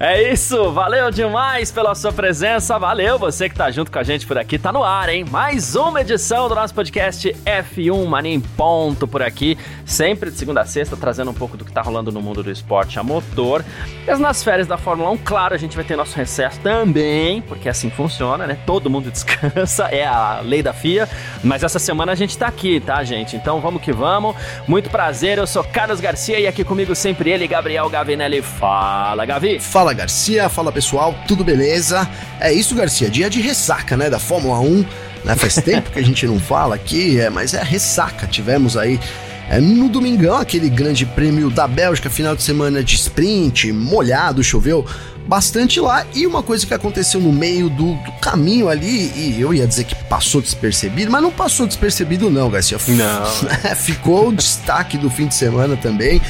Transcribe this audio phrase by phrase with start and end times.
[0.00, 4.28] É isso, valeu demais pela sua presença, valeu você que tá junto com a gente
[4.28, 5.24] por aqui, tá no ar, hein?
[5.28, 10.60] Mais uma edição do nosso podcast F1 Mania em Ponto por aqui, sempre de segunda
[10.60, 13.64] a sexta, trazendo um pouco do que tá rolando no mundo do esporte a motor.
[14.06, 17.68] E nas férias da Fórmula 1, claro, a gente vai ter nosso recesso também, porque
[17.68, 18.56] assim funciona, né?
[18.64, 21.08] Todo mundo descansa, é a lei da FIA,
[21.42, 23.34] mas essa semana a gente tá aqui, tá, gente?
[23.34, 27.48] Então vamos que vamos, muito prazer, eu sou Carlos Garcia e aqui comigo sempre ele,
[27.48, 28.42] Gabriel Gavinelli.
[28.42, 29.58] Fala, Gavi!
[29.58, 29.87] Fala!
[29.88, 32.06] Fala Garcia, fala pessoal, tudo beleza?
[32.38, 34.84] É isso, Garcia, dia de ressaca, né, da Fórmula 1.
[35.24, 35.34] Né?
[35.34, 38.26] Faz tempo que a gente não fala aqui, é, mas é ressaca.
[38.26, 39.00] Tivemos aí
[39.48, 44.84] é, no domingão aquele grande prêmio da Bélgica, final de semana de sprint, molhado, choveu
[45.26, 46.04] bastante lá.
[46.14, 49.84] E uma coisa que aconteceu no meio do, do, caminho ali, e eu ia dizer
[49.84, 52.76] que passou despercebido, mas não passou despercebido, não, Garcia.
[52.88, 53.26] Não.
[53.74, 56.20] Ficou o destaque do fim de semana também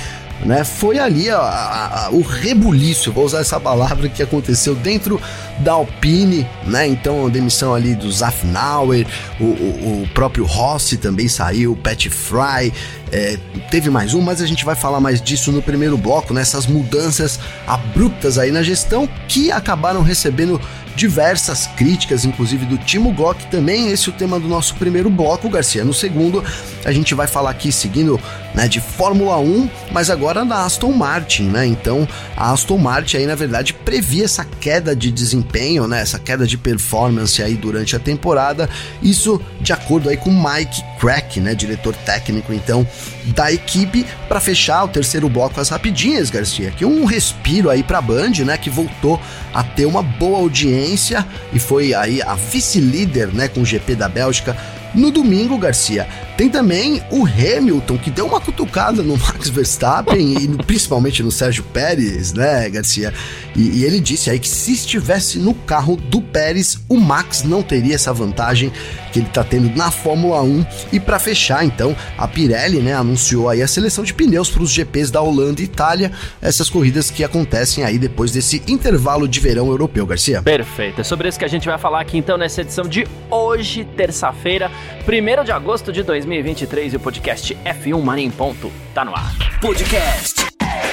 [0.44, 0.64] né?
[0.64, 5.20] Foi ali a, a, a, o rebuliço, vou usar essa palavra que aconteceu dentro
[5.61, 6.87] da Alpine, né?
[6.87, 9.06] Então a demissão ali do Zafnauer,
[9.41, 12.73] o, o, o próprio Rossi também saiu, Pat Fry,
[13.11, 13.39] é,
[13.70, 16.75] teve mais um, mas a gente vai falar mais disso no primeiro bloco, nessas né?
[16.75, 20.61] mudanças abruptas aí na gestão que acabaram recebendo
[20.98, 23.89] diversas críticas, inclusive do Timo Glock também.
[23.89, 25.84] Esse é o tema do nosso primeiro bloco, Garcia.
[25.84, 26.42] No segundo,
[26.84, 28.20] a gente vai falar aqui seguindo
[28.53, 31.64] né, de Fórmula 1, mas agora da Aston Martin, né?
[31.64, 35.48] Então, a Aston Martin aí, na verdade, previa essa queda de desempenho,
[35.89, 36.01] né?
[36.01, 38.69] Essa queda de performance aí durante a temporada.
[39.03, 41.55] Isso de acordo aí com Mike Crack, né?
[41.55, 42.87] Diretor técnico, então,
[43.27, 44.07] da equipe.
[44.29, 46.69] Para fechar o terceiro bloco, as rapidinhas, Garcia.
[46.69, 48.57] Aqui um respiro aí pra Band, né?
[48.57, 49.20] Que voltou
[49.53, 53.48] a ter uma boa audiência e foi aí a vice-líder, né?
[53.48, 54.57] Com o GP da Bélgica
[54.95, 56.08] no domingo, Garcia,
[56.39, 61.33] tem também o Hamilton, que deu uma cutucada no Max Verstappen e no, principalmente no
[61.33, 63.13] Sérgio Pérez, né, Garcia?
[63.57, 67.61] E, e, ele disse aí que se estivesse no carro do Pérez, o Max não
[67.61, 68.71] teria essa vantagem
[69.13, 70.65] que ele tá tendo na Fórmula 1.
[70.93, 74.70] E para fechar, então, a Pirelli, né, anunciou aí a seleção de pneus para os
[74.70, 79.69] GPs da Holanda e Itália, essas corridas que acontecem aí depois desse intervalo de verão
[79.70, 80.41] europeu, Garcia.
[80.41, 81.01] Perfeito.
[81.01, 84.70] É sobre isso que a gente vai falar aqui então nessa edição de hoje, terça-feira,
[85.05, 89.34] 1 de agosto de 2023, e o podcast F1 Mania em Ponto tá no ar.
[89.61, 90.46] Podcast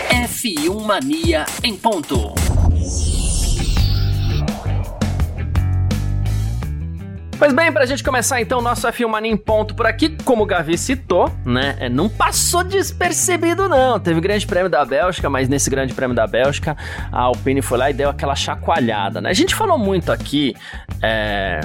[0.10, 2.34] F1 Mania em Ponto.
[7.38, 10.46] Pois bem, pra gente começar então nosso F1 Mania em ponto por aqui, como o
[10.46, 15.70] Gavi citou, né, é, não passou despercebido não, teve grande prêmio da Bélgica, mas nesse
[15.70, 16.78] grande prêmio da Bélgica,
[17.12, 20.56] a Alpine foi lá e deu aquela chacoalhada, né, a gente falou muito aqui,
[21.02, 21.60] é,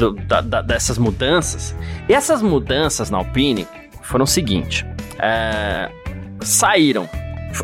[0.00, 1.76] do, da, da, dessas mudanças.
[2.08, 3.68] E essas mudanças na Alpine
[4.02, 4.86] foram o seguinte:
[5.18, 5.90] é,
[6.40, 7.08] saíram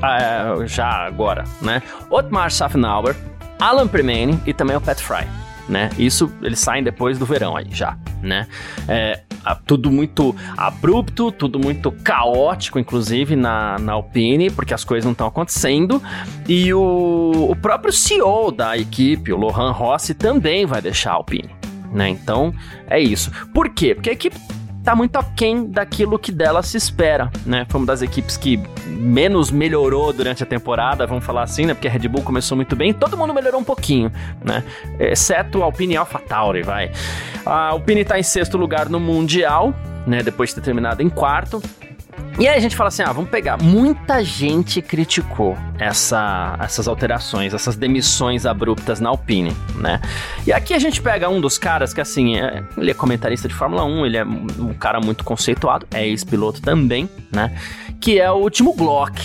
[0.02, 1.82] é, já agora, né?
[2.10, 3.16] Otmar Safnauer,
[3.58, 5.26] Alan Permane e também o Pat Fry.
[5.68, 5.90] Né?
[5.98, 8.46] Isso eles saem depois do verão aí já, né?
[8.86, 9.22] É,
[9.66, 15.26] tudo muito abrupto, tudo muito caótico, inclusive na, na Alpine, porque as coisas não estão
[15.26, 16.00] acontecendo.
[16.48, 21.55] E o, o próprio CEO da equipe, o Lohan Rossi, também vai deixar a Alpine
[21.92, 22.08] né?
[22.08, 22.54] Então,
[22.88, 23.30] é isso.
[23.52, 23.94] Por quê?
[23.94, 24.36] Porque a equipe
[24.86, 27.66] tá muito aquém daquilo que dela se espera, né?
[27.68, 31.74] Foi uma das equipes que menos melhorou durante a temporada, vamos falar assim, né?
[31.74, 34.12] Porque a Red Bull começou muito bem, todo mundo melhorou um pouquinho,
[34.44, 34.62] né?
[35.00, 36.92] Exceto a Alpine e AlphaTauri, vai.
[37.44, 39.74] A Alpine tá em sexto lugar no Mundial,
[40.06, 40.22] né?
[40.22, 41.60] Depois de ter terminado em quarto.
[42.38, 43.56] E aí a gente fala assim, ah, vamos pegar.
[43.56, 50.00] Muita gente criticou essa, essas alterações, essas demissões abruptas na Alpine, né?
[50.46, 53.54] E aqui a gente pega um dos caras que, assim, é, ele é comentarista de
[53.54, 57.56] Fórmula 1, ele é um cara muito conceituado, é ex-piloto também, né?
[57.98, 59.18] Que é o Timo Glock,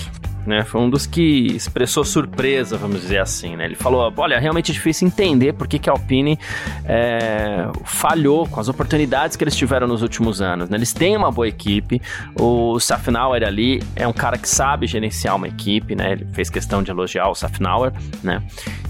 [0.45, 0.63] né?
[0.63, 3.65] Foi um dos que expressou surpresa, vamos dizer assim, né?
[3.65, 6.39] Ele falou, olha, é realmente difícil entender por que, que a Alpine
[6.85, 10.77] é, falhou com as oportunidades que eles tiveram nos últimos anos, né?
[10.77, 12.01] Eles têm uma boa equipe,
[12.39, 16.13] o Safnauer ali é um cara que sabe gerenciar uma equipe, né?
[16.13, 17.91] Ele fez questão de elogiar o Safnauer,
[18.23, 18.41] né?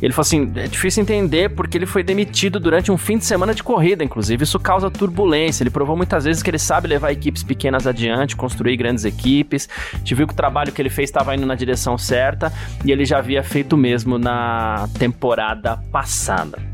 [0.01, 3.53] Ele falou assim, é difícil entender porque ele foi demitido durante um fim de semana
[3.53, 7.43] de corrida, inclusive isso causa turbulência, ele provou muitas vezes que ele sabe levar equipes
[7.43, 9.69] pequenas adiante, construir grandes equipes,
[10.11, 12.53] gente viu que o trabalho que ele fez estava indo indo na direção certa
[12.85, 16.71] e ele já havia feito mesmo na temporada passada.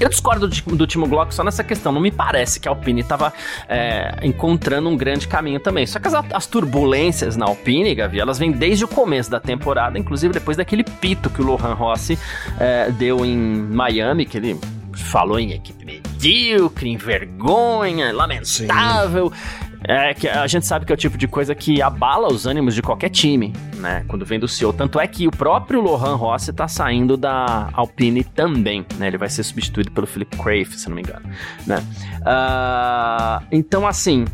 [0.00, 1.92] Eu discordo do, Timo Glock só nessa questão.
[1.92, 3.32] Não me parece que a Alpine estava
[3.68, 5.86] é, encontrando um grande caminho também.
[5.86, 9.96] Só que as, as, turbulências na Alpine, Gavi, elas vêm desde o começo da temporada,
[9.98, 12.18] inclusive depois daquele pito que o Lohan Rossi
[12.58, 14.58] é, deu em Miami, que ele
[14.94, 19.32] falou em equipe medíocre, em vergonha, lamentável.
[19.32, 19.63] Sim.
[19.86, 22.74] É que a gente sabe que é o tipo de coisa que abala os ânimos
[22.74, 24.04] de qualquer time, né?
[24.08, 24.72] Quando vem do CEO.
[24.72, 29.08] Tanto é que o próprio Lohan Rossi tá saindo da Alpine também, né?
[29.08, 31.28] Ele vai ser substituído pelo Philip Crave, se não me engano,
[31.66, 31.76] né?
[32.20, 34.24] Uh, então, assim...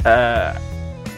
[0.00, 0.75] Uh,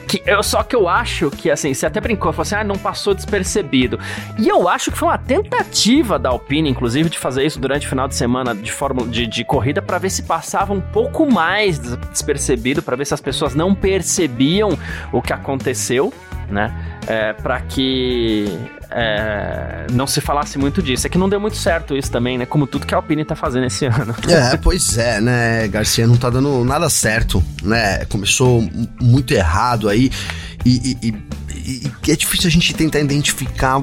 [0.09, 2.77] que eu, só que eu acho que, assim, você até brincou, falou assim, ah, não
[2.77, 4.01] passou despercebido.
[4.39, 7.91] E eu acho que foi uma tentativa da Alpine, inclusive, de fazer isso durante o
[7.91, 11.79] final de semana de, fórmula, de, de corrida para ver se passava um pouco mais
[11.79, 14.71] despercebido, para ver se as pessoas não percebiam
[15.13, 16.13] o que aconteceu,
[16.49, 16.98] né?
[17.09, 18.47] É, para que
[18.91, 21.07] é, não se falasse muito disso.
[21.07, 22.45] É que não deu muito certo isso também, né?
[22.45, 24.15] Como tudo que a Alpine tá fazendo esse ano.
[24.29, 26.07] É, pois é, né, Garcia?
[26.07, 28.05] Não tá dando nada certo, né?
[28.07, 28.69] Começou
[29.01, 30.11] muito errado aí
[30.65, 33.83] e, e, e, e é difícil a gente tentar identificar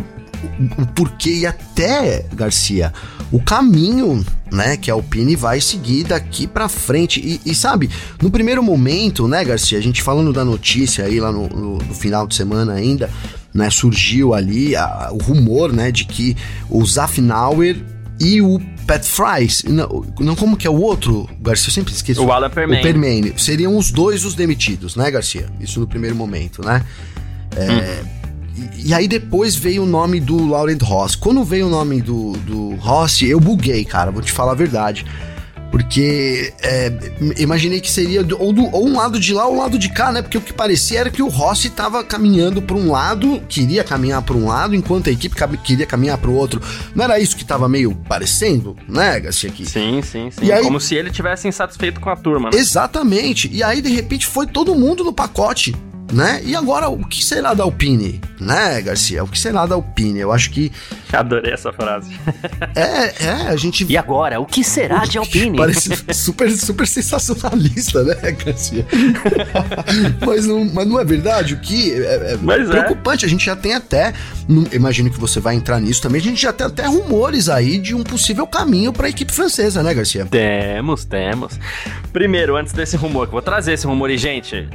[0.78, 2.94] o porquê e até, Garcia,
[3.32, 7.20] o caminho, né, que a Alpine vai seguir daqui para frente.
[7.20, 7.90] E, e, sabe,
[8.22, 11.94] no primeiro momento, né, Garcia, a gente falando da notícia aí lá no, no, no
[11.94, 13.10] final de semana ainda,
[13.54, 16.36] né, surgiu ali a, o rumor, né, de que
[16.70, 17.78] o Zafnauer
[18.20, 22.24] e o Pat Fries, não, não como que é o outro, Garcia, eu sempre esqueço.
[22.24, 23.32] O Alan Permane.
[23.32, 23.40] O.
[23.40, 25.48] Seriam os dois os demitidos, né, Garcia?
[25.60, 26.84] Isso no primeiro momento, né?
[27.56, 28.08] É, hum.
[28.56, 31.16] E, e, aí depois veio o nome do Laurent Ross.
[31.16, 35.06] Quando veio o nome do, do Ross, eu buguei, cara, vou te falar a verdade.
[35.72, 36.90] Porque é,
[37.38, 39.90] imaginei que seria do, ou, do, ou, um lado de lá ou um lado de
[39.90, 40.22] cá, né?
[40.22, 44.22] Porque o que parecia era que o Rossi estava caminhando para um lado, queria caminhar
[44.22, 46.62] para um lado, enquanto a equipe queria caminhar para o outro.
[46.96, 49.50] Não era isso que estava meio parecendo, né, Garcia?
[49.50, 49.66] Aqui?
[49.66, 50.46] Sim, sim, sim.
[50.46, 52.58] E aí, Como se ele tivesse insatisfeito com a turma, né?
[52.58, 53.50] Exatamente.
[53.52, 55.76] E aí, de repente, foi todo mundo no pacote
[56.16, 56.42] né?
[56.46, 59.22] E agora, o que será da Alpine, né, Garcia?
[59.22, 60.20] O que será da Alpine?
[60.20, 60.72] Eu acho que.
[61.12, 62.18] Adorei essa frase.
[62.74, 63.86] é, é, a gente.
[63.90, 65.58] E agora, o que será de Alpine?
[65.58, 68.86] Parece super, super sensacionalista, né, Garcia?
[70.26, 71.54] mas, não, mas não é verdade?
[71.54, 72.66] O que é, é, é.
[72.66, 73.26] preocupante.
[73.26, 73.28] É.
[73.28, 74.14] A gente já tem até.
[74.72, 76.22] Imagino que você vai entrar nisso também.
[76.22, 79.84] A gente já tem até rumores aí de um possível caminho para a equipe francesa,
[79.84, 80.26] né, Garcia?
[80.26, 81.60] Temos, temos.
[82.14, 84.70] Primeiro, antes desse rumor, que eu vou trazer esse rumor e, gente,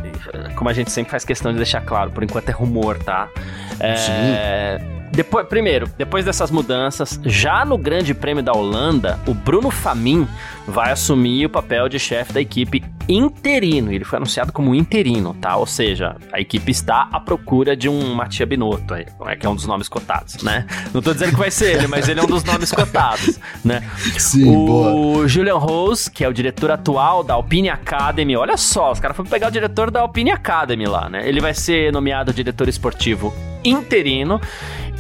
[0.55, 3.31] como a gente sempre faz questão de deixar claro, por enquanto é rumor, tá?
[3.79, 5.00] É.
[5.13, 10.27] Depois, primeiro, depois dessas mudanças, já no Grande Prêmio da Holanda, o Bruno Famin
[10.67, 13.93] vai assumir o papel de chefe da equipe interino.
[13.93, 15.57] Ele foi anunciado como interino, tá?
[15.57, 18.95] Ou seja, a equipe está à procura de um Matia Binotto,
[19.39, 20.65] que é um dos nomes cotados, né?
[20.95, 23.83] Não tô dizendo que vai ser ele, mas ele é um dos nomes cotados, né?
[24.17, 25.29] Sim, o boa.
[25.29, 29.29] Julian Rose, que é o diretor atual da Alpine Academy, olha só, os caras foram
[29.29, 31.29] pegar o diretor da Alpine Academy lá, né?
[31.29, 33.35] Ele vai ser nomeado diretor esportivo
[33.65, 34.41] interino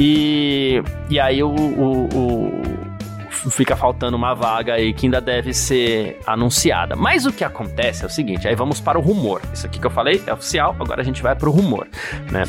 [0.01, 6.19] e, e aí o, o, o, fica faltando uma vaga aí que ainda deve ser
[6.27, 6.97] anunciada.
[6.97, 9.43] Mas o que acontece é o seguinte, aí vamos para o rumor.
[9.53, 11.87] Isso aqui que eu falei é oficial, agora a gente vai para o rumor,
[12.33, 12.45] né?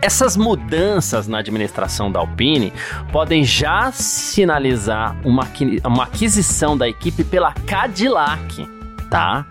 [0.00, 2.72] Essas mudanças na administração da Alpine
[3.12, 5.46] podem já sinalizar uma,
[5.84, 8.79] uma aquisição da equipe pela Cadillac
[9.10, 9.44] tá?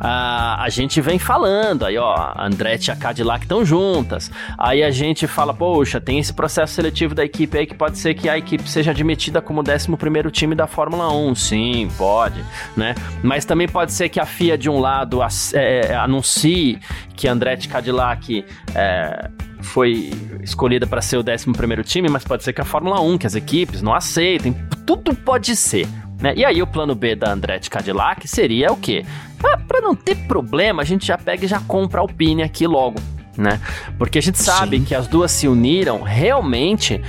[0.00, 4.30] Ah, a gente vem falando, aí ó, Andretti e a Cadillac estão juntas.
[4.58, 8.14] Aí a gente fala, poxa, tem esse processo seletivo da equipe aí que pode ser
[8.14, 11.34] que a equipe seja admitida como 11 primeiro time da Fórmula 1.
[11.36, 12.44] Sim, pode,
[12.76, 12.94] né?
[13.22, 15.20] Mas também pode ser que a FIA de um lado
[15.54, 16.80] é, anuncie
[17.14, 18.44] que Andretti Cadillac
[18.74, 20.10] é, foi
[20.42, 23.26] escolhida para ser o 11 primeiro time, mas pode ser que a Fórmula 1, que
[23.26, 24.54] as equipes não aceitem.
[24.84, 25.86] Tudo pode ser.
[26.20, 26.34] Né?
[26.36, 29.04] E aí o plano B da Andretti Cadillac seria o quê?
[29.44, 32.66] Ah, para não ter problema, a gente já pega e já compra a Alpine aqui
[32.66, 32.98] logo,
[33.36, 33.60] né?
[33.98, 34.84] Porque a gente sabe Sim.
[34.84, 37.02] que as duas se uniram realmente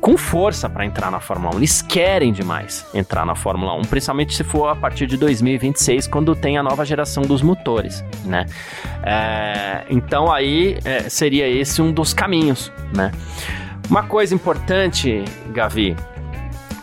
[0.00, 1.58] com força para entrar na Fórmula 1.
[1.58, 6.34] Eles querem demais entrar na Fórmula 1, principalmente se for a partir de 2026, quando
[6.36, 8.46] tem a nova geração dos motores, né?
[9.02, 13.10] É, então aí é, seria esse um dos caminhos, né?
[13.90, 15.96] Uma coisa importante, Gavi,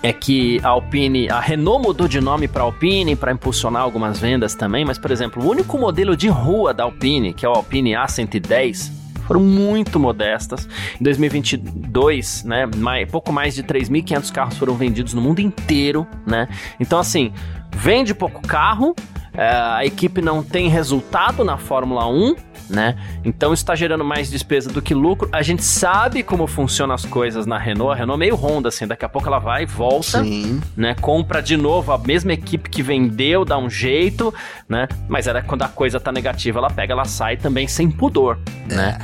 [0.04, 4.54] é que a Alpine, a Renault mudou de nome para Alpine para impulsionar algumas vendas
[4.54, 7.92] também, mas por exemplo, o único modelo de rua da Alpine, que é o Alpine
[7.92, 8.92] A110,
[9.26, 10.68] foram muito modestas.
[11.00, 16.50] Em 2022, né, mais, pouco mais de 3.500 carros foram vendidos no mundo inteiro, né?
[16.78, 17.32] Então assim,
[17.74, 18.94] vende pouco carro,
[19.34, 22.36] é, a equipe não tem resultado na Fórmula 1,
[22.70, 22.96] né?
[23.24, 25.30] Então isso está gerando mais despesa do que lucro.
[25.32, 27.94] A gente sabe como funcionam as coisas na Renault.
[27.94, 30.62] A Renault é meio Honda, assim, daqui a pouco ela vai e volta, Sim.
[30.76, 30.96] né?
[31.00, 34.34] Compra de novo a mesma equipe que vendeu, dá um jeito,
[34.68, 34.88] né?
[35.08, 38.38] Mas era quando a coisa tá negativa, ela pega, ela sai também sem pudor,
[38.70, 38.76] é.
[38.76, 39.00] né?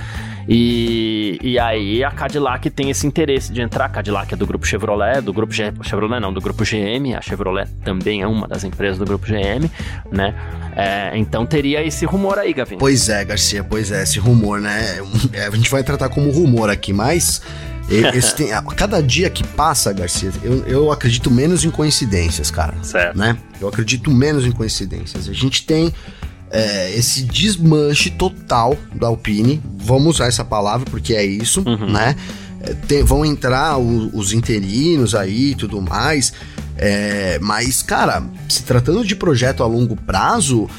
[0.51, 3.85] E, e aí a Cadillac tem esse interesse de entrar.
[3.85, 7.15] A Cadillac é do grupo Chevrolet, do grupo G, Chevrolet não, do grupo GM.
[7.15, 9.69] A Chevrolet também é uma das empresas do grupo GM,
[10.11, 10.33] né?
[10.75, 12.79] É, então teria esse rumor aí, Gavin.
[12.79, 14.99] Pois é, Garcia, pois é, esse rumor, né?
[15.33, 17.43] É, a gente vai tratar como rumor aqui, mas.
[18.37, 22.75] Tem, cada dia que passa, Garcia, eu, eu acredito menos em coincidências, cara.
[22.83, 23.17] Certo.
[23.17, 23.35] Né?
[23.59, 25.27] Eu acredito menos em coincidências.
[25.27, 25.91] A gente tem
[26.51, 29.61] é, esse desmanche total da Alpine.
[29.77, 31.91] Vamos usar essa palavra porque é isso, uhum.
[31.91, 32.15] né?
[32.61, 36.33] É, tem, vão entrar o, os interinos aí e tudo mais.
[36.77, 40.69] É, mas, cara, se tratando de projeto a longo prazo,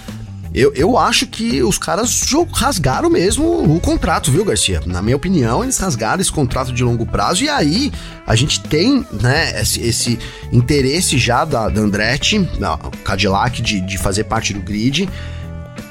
[0.53, 4.83] eu, eu acho que os caras rasgaram mesmo o contrato, viu, Garcia?
[4.85, 7.93] Na minha opinião, eles rasgaram esse contrato de longo prazo e aí
[8.27, 10.19] a gente tem, né, esse, esse
[10.51, 15.09] interesse já da, da Andretti, da Cadillac, de, de fazer parte do grid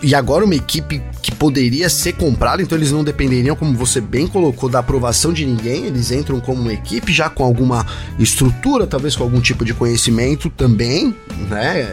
[0.01, 4.27] e agora uma equipe que poderia ser comprada, então eles não dependeriam, como você bem
[4.27, 7.85] colocou, da aprovação de ninguém, eles entram como uma equipe já com alguma
[8.17, 11.13] estrutura, talvez com algum tipo de conhecimento também,
[11.49, 11.83] né?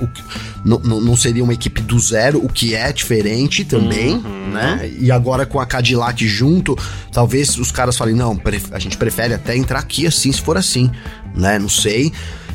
[0.00, 0.08] O,
[0.64, 4.50] não, não seria uma equipe do zero, o que é diferente também, uhum.
[4.52, 4.90] né?
[4.98, 6.76] E agora com a Cadillac junto,
[7.12, 8.40] talvez os caras falem, não,
[8.72, 10.90] a gente prefere até entrar aqui assim, se for assim,
[11.34, 11.58] né?
[11.58, 12.12] Não sei.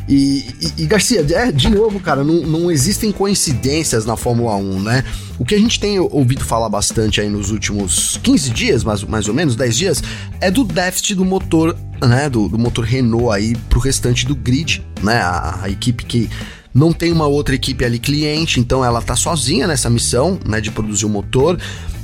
[0.07, 4.81] E, e, e, Garcia, é, de novo, cara, não, não existem coincidências na Fórmula 1,
[4.81, 5.03] né?
[5.39, 9.27] O que a gente tem ouvido falar bastante aí nos últimos 15 dias, mais, mais
[9.27, 10.03] ou menos, 10 dias,
[10.39, 12.29] é do déficit do motor, né?
[12.29, 15.17] Do, do motor Renault aí pro restante do grid, né?
[15.17, 16.29] A, a equipe que
[16.71, 20.62] não tem uma outra equipe ali cliente, então ela tá sozinha nessa missão, né?
[20.62, 21.57] De produzir o motor.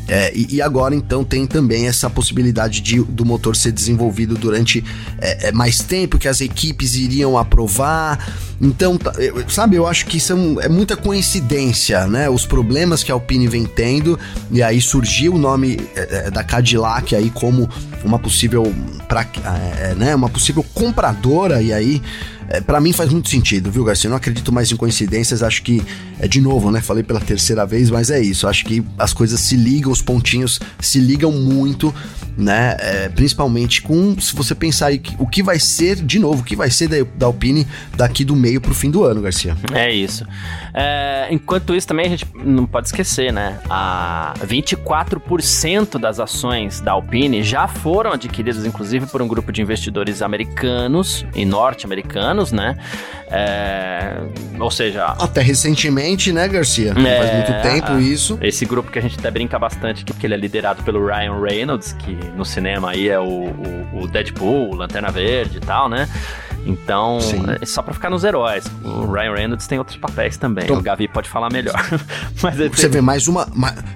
[0.07, 4.83] É, e, e, agora então tem também essa possibilidade de, do motor ser desenvolvido durante
[5.19, 8.19] é, é mais tempo, que as equipes iriam aprovar.
[8.59, 9.13] Então, tá,
[9.47, 12.29] sabe, eu acho que isso é, é, muita coincidência, né?
[12.29, 14.19] Os problemas que a Alpine vem tendo,
[14.51, 17.69] e aí surgiu o nome é, é, da Cadillac aí como
[18.03, 18.73] uma possível,
[19.07, 19.25] pra,
[19.95, 22.01] né, uma possível compradora, e aí
[22.51, 24.07] é, para mim faz muito sentido, viu, Garcia?
[24.07, 25.81] Eu não acredito mais em coincidências, acho que
[26.21, 26.81] é de novo, né?
[26.81, 28.47] Falei pela terceira vez, mas é isso.
[28.47, 31.93] Acho que as coisas se ligam, os pontinhos se ligam muito,
[32.37, 32.77] né?
[32.79, 36.55] É, principalmente com, se você pensar aí, o que vai ser, de novo, o que
[36.55, 39.55] vai ser da, da Alpine daqui do meio pro fim do ano, Garcia.
[39.73, 40.25] É isso.
[40.73, 43.59] É, enquanto isso, também a gente não pode esquecer, né?
[43.69, 50.21] A 24% das ações da Alpine já foram adquiridas, inclusive, por um grupo de investidores
[50.21, 52.77] americanos e norte-americanos anos, né?
[53.29, 54.17] É,
[54.59, 55.05] ou seja.
[55.05, 56.93] Até recentemente, né, Garcia?
[56.97, 58.37] É, Faz muito tempo isso.
[58.41, 61.93] Esse grupo que a gente até brinca bastante, porque ele é liderado pelo Ryan Reynolds,
[61.93, 66.07] que no cinema aí é o, o, o Deadpool, o Lanterna Verde e tal, né?
[66.65, 67.17] Então,
[67.59, 68.65] é só pra ficar nos heróis.
[68.83, 70.65] O Ryan Reynolds tem outros papéis também.
[70.65, 71.73] Então, o Gavi pode falar melhor.
[72.41, 73.47] Mas Você vê mais uma,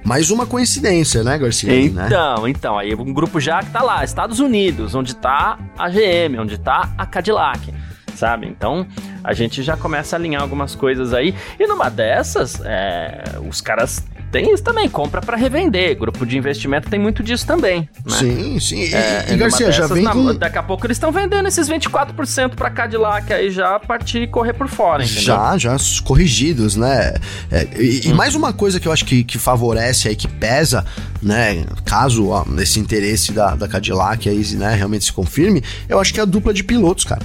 [0.03, 1.69] mais uma coincidência, né, Garcia?
[1.69, 2.05] Né?
[2.07, 2.49] Então, né?
[2.49, 2.77] então.
[2.77, 6.91] Aí um grupo já que tá lá, Estados Unidos, onde tá a GM, onde tá
[6.97, 7.71] a Cadillac
[8.15, 8.47] sabe?
[8.47, 8.87] Então
[9.23, 11.35] a gente já começa a alinhar algumas coisas aí.
[11.59, 14.03] E numa dessas, é, os caras
[14.35, 15.97] tem isso também, compra para revender.
[15.97, 17.87] Grupo de investimento tem muito disso também.
[18.05, 18.17] Né?
[18.17, 18.79] Sim, sim.
[18.81, 20.03] E, é, e Garcia, dessas, já vem.
[20.03, 20.35] Com...
[20.35, 24.51] Daqui a pouco eles estão vendendo esses 24% para Cadillac aí já partir e correr
[24.51, 25.21] por fora, entendeu?
[25.21, 27.13] Já, já corrigidos, né?
[27.49, 28.11] É, e, hum.
[28.11, 30.85] e, mais uma coisa que eu acho que, que favorece aí, que pesa,
[31.21, 31.65] né?
[31.85, 36.19] Caso ó, esse interesse da, da Cadillac aí, né, realmente se confirme, eu acho que
[36.19, 37.21] é a dupla de pilotos, cara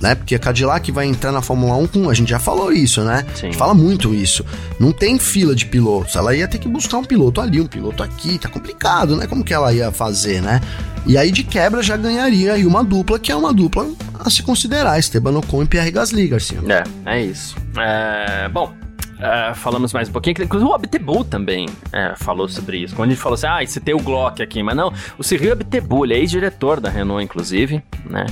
[0.00, 0.14] né?
[0.14, 2.10] Porque a Cadillac vai entrar na Fórmula 1 com.
[2.10, 3.24] A gente já falou isso, né?
[3.34, 3.46] Sim.
[3.46, 4.44] A gente fala muito isso.
[4.78, 6.16] Não tem fila de pilotos.
[6.16, 8.38] Ela ia ter que buscar um piloto ali, um piloto aqui.
[8.38, 9.26] Tá complicado, né?
[9.26, 10.60] Como que ela ia fazer, né?
[11.06, 13.88] E aí, de quebra, já ganharia aí uma dupla, que é uma dupla
[14.18, 16.58] a se considerar: Esteban Ocon e Pierre Gasly, Garcia.
[16.68, 17.56] É, é isso.
[17.78, 18.74] É, bom,
[19.18, 22.94] Uh, falamos mais um pouquinho, inclusive o Abtebu também uh, falou sobre isso.
[22.94, 25.52] Quando a gente falou assim, ah, você tem o Glock aqui, mas não, o Cyril
[25.52, 28.26] Abtebu, ele é ex-diretor da Renault, inclusive, né?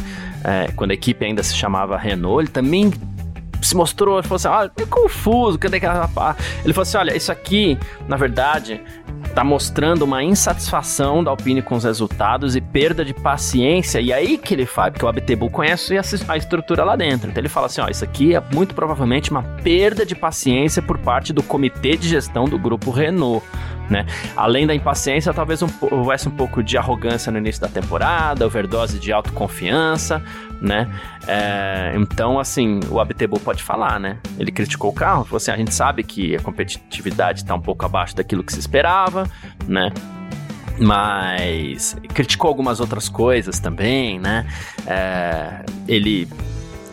[0.47, 2.93] Uh, quando a equipe ainda se chamava Renault, ele também
[3.61, 6.09] se mostrou, ele falou assim, ah, meio confuso, cadê aquela...
[6.65, 7.77] Ele falou assim, olha, isso aqui,
[8.07, 8.81] na verdade,
[9.35, 14.01] tá mostrando uma insatisfação da Alpine com os resultados e perda de paciência.
[14.01, 15.95] E aí que ele faz, porque o Abtebu conhece
[16.29, 17.29] a estrutura lá dentro.
[17.29, 20.99] Então ele fala assim: ó, isso aqui é muito provavelmente uma perda de paciência por
[20.99, 23.45] parte do comitê de gestão do grupo Renault.
[23.91, 24.07] Né?
[24.37, 28.99] Além da impaciência, talvez um, houvesse um pouco de arrogância no início da temporada, overdose
[28.99, 30.23] de autoconfiança,
[30.61, 30.91] né?
[31.27, 34.19] É, então, assim, o Abtebu pode falar, né?
[34.39, 37.85] Ele criticou o carro, falou assim: a gente sabe que a competitividade está um pouco
[37.85, 39.29] abaixo daquilo que se esperava,
[39.67, 39.93] né?
[40.79, 44.47] Mas criticou algumas outras coisas também, né?
[44.87, 46.29] É, ele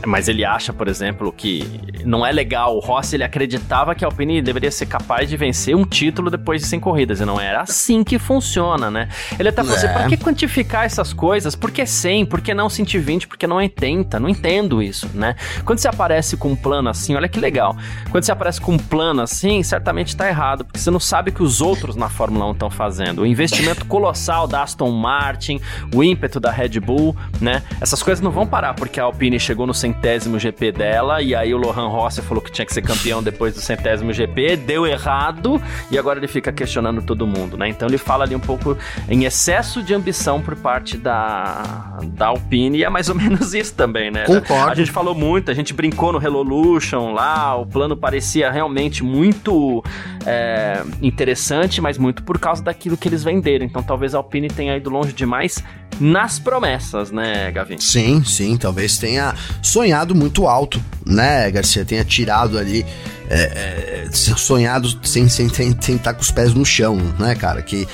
[0.05, 1.63] mas ele acha, por exemplo, que
[2.05, 2.75] não é legal.
[2.75, 6.62] O Rossi ele acreditava que a Alpine deveria ser capaz de vencer um título depois
[6.62, 7.19] de 100 corridas.
[7.19, 9.10] E não era assim que funciona, né?
[9.39, 9.93] Ele até falou assim: é.
[9.93, 11.55] pra que quantificar essas coisas?
[11.55, 12.25] Por que 100?
[12.25, 13.27] Por que não 120?
[13.27, 14.19] Por que não 80?
[14.19, 15.36] Não entendo isso, né?
[15.65, 17.75] Quando você aparece com um plano assim, olha que legal.
[18.12, 21.33] Quando você aparece com um plano assim, certamente tá errado, porque você não sabe o
[21.33, 23.22] que os outros na Fórmula 1 estão fazendo.
[23.22, 25.62] O investimento colossal da Aston Martin,
[25.93, 27.63] o ímpeto da Red Bull, né?
[27.79, 31.35] Essas coisas não vão parar porque a Alpine chegou no 100 centésimo GP dela, e
[31.35, 34.88] aí o Lohan Rossi falou que tinha que ser campeão depois do centésimo GP, deu
[34.88, 37.69] errado, e agora ele fica questionando todo mundo, né?
[37.69, 42.79] Então ele fala ali um pouco em excesso de ambição por parte da, da Alpine,
[42.79, 44.25] e é mais ou menos isso também, né?
[44.25, 44.71] Concordo.
[44.71, 49.83] A gente falou muito, a gente brincou no Revolution lá, o plano parecia realmente muito
[50.25, 53.65] é, interessante, mas muito por causa daquilo que eles venderam.
[53.65, 55.63] Então talvez a Alpine tenha ido longe demais
[56.00, 57.77] nas promessas, né, Gavin?
[57.79, 59.83] Sim, sim, talvez tenha sonhado
[60.16, 61.84] muito alto, né, Garcia?
[61.84, 62.86] Tenha tirado ali,
[63.30, 67.62] é, é, sonhado sem, sem, sem, sem estar com os pés no chão, né, cara?
[67.62, 67.88] Que,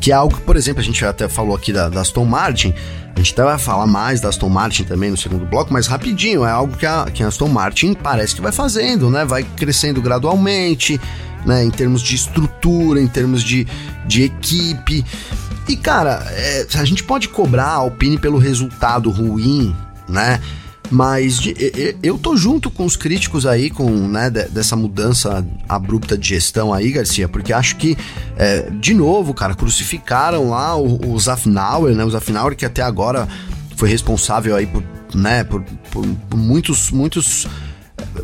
[0.00, 2.74] que é algo que, por exemplo, a gente até falou aqui da, da Aston Martin,
[3.14, 6.44] a gente até vai falar mais da Aston Martin também no segundo bloco, mas rapidinho,
[6.44, 9.24] é algo que a, que a Aston Martin parece que vai fazendo, né?
[9.24, 11.00] Vai crescendo gradualmente,
[11.46, 11.64] né?
[11.64, 13.66] Em termos de estrutura, em termos de,
[14.06, 15.02] de equipe.
[15.66, 19.74] E, cara, é, a gente pode cobrar a Alpine pelo resultado ruim,
[20.06, 20.38] né?
[20.90, 21.54] Mas de,
[22.02, 26.92] eu tô junto com os críticos aí, com né, dessa mudança abrupta de gestão aí,
[26.92, 27.96] Garcia, porque acho que,
[28.36, 32.04] é, de novo, cara, crucificaram lá o, o Zafnauer, né?
[32.04, 33.26] O Zafnauer que até agora
[33.76, 34.82] foi responsável aí por,
[35.14, 37.46] né, por, por, por muitos, muitos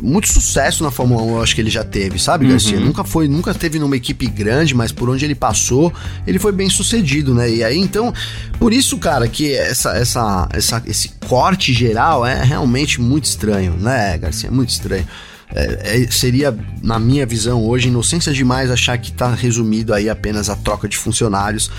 [0.01, 2.77] muito sucesso na Fórmula 1, eu acho que ele já teve, sabe, Garcia?
[2.77, 2.85] Uhum.
[2.85, 5.91] Nunca foi, nunca teve numa equipe grande, mas por onde ele passou,
[6.25, 7.49] ele foi bem sucedido, né?
[7.49, 8.13] E aí, então,
[8.59, 14.17] por isso, cara, que essa, essa, essa, esse corte geral é realmente muito estranho, né,
[14.17, 14.51] Garcia?
[14.51, 15.07] Muito estranho.
[15.55, 20.49] É, é, seria, na minha visão hoje, inocência demais achar que está resumido aí apenas
[20.49, 21.69] a troca de funcionários.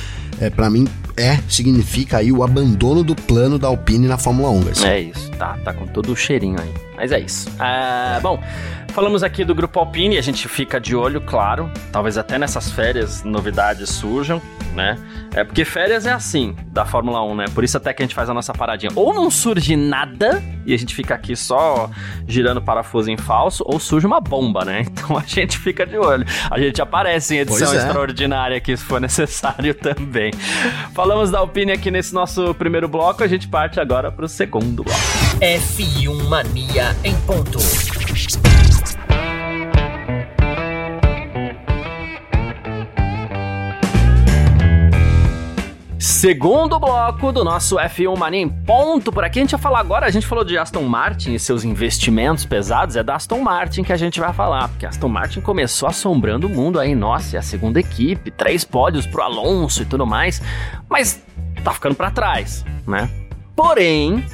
[0.40, 0.86] É, para mim,
[1.16, 4.88] é, significa aí o abandono do plano da Alpine na Fórmula 1, Garcia.
[4.88, 6.72] É isso, tá, tá com todo o cheirinho aí.
[6.96, 7.48] Mas é isso.
[7.61, 8.42] É, bom,
[8.88, 11.70] falamos aqui do Grupo Alpine, a gente fica de olho, claro.
[11.92, 14.40] Talvez até nessas férias novidades surjam,
[14.74, 14.98] né?
[15.35, 17.44] É porque férias é assim da Fórmula 1, né?
[17.53, 18.92] Por isso até que a gente faz a nossa paradinha.
[18.94, 21.90] Ou não surge nada e a gente fica aqui só
[22.27, 24.85] girando parafuso em falso, ou surge uma bomba, né?
[24.94, 26.24] Então a gente fica de olho.
[26.50, 27.77] A gente aparece em edição é.
[27.77, 30.33] extraordinária aqui se for necessário também.
[30.94, 34.83] Falamos da Alpine aqui nesse nosso primeiro bloco, a gente parte agora para o segundo
[34.83, 34.99] bloco.
[35.40, 37.59] F1 Mania em ponto.
[46.24, 49.40] Segundo bloco do nosso F1 Mania em ponto por aqui.
[49.40, 52.96] A gente vai falar agora, a gente falou de Aston Martin e seus investimentos pesados,
[52.96, 56.50] é da Aston Martin que a gente vai falar, porque Aston Martin começou assombrando o
[56.50, 60.40] mundo aí, nossa, é a segunda equipe, três pódios pro Alonso e tudo mais,
[60.88, 61.22] mas
[61.62, 63.10] tá ficando para trás, né?
[63.57, 64.25] Porém,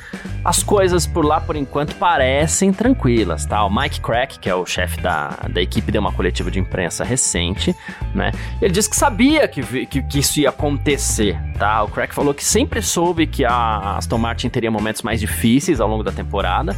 [0.44, 3.64] as coisas por lá, por enquanto, parecem tranquilas, tá?
[3.64, 7.04] O Mike Crack, que é o chefe da, da equipe, deu uma coletiva de imprensa
[7.04, 7.76] recente,
[8.14, 8.32] né?
[8.62, 11.82] Ele disse que sabia que, que, que, isso ia acontecer, tá?
[11.82, 15.88] O Crack falou que sempre soube que a Aston Martin teria momentos mais difíceis ao
[15.88, 16.74] longo da temporada.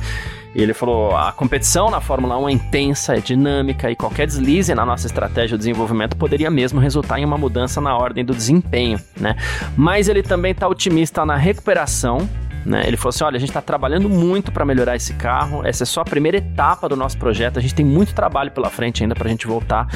[0.55, 4.75] E ele falou: a competição na Fórmula 1 é intensa, é dinâmica e qualquer deslize
[4.75, 9.01] na nossa estratégia de desenvolvimento poderia mesmo resultar em uma mudança na ordem do desempenho,
[9.19, 9.37] né?
[9.77, 12.29] Mas ele também está otimista na recuperação
[12.65, 12.85] né?
[12.87, 15.67] Ele falou assim: olha, a gente está trabalhando muito para melhorar esse carro.
[15.67, 17.59] Essa é só a primeira etapa do nosso projeto.
[17.59, 19.87] A gente tem muito trabalho pela frente ainda para a gente voltar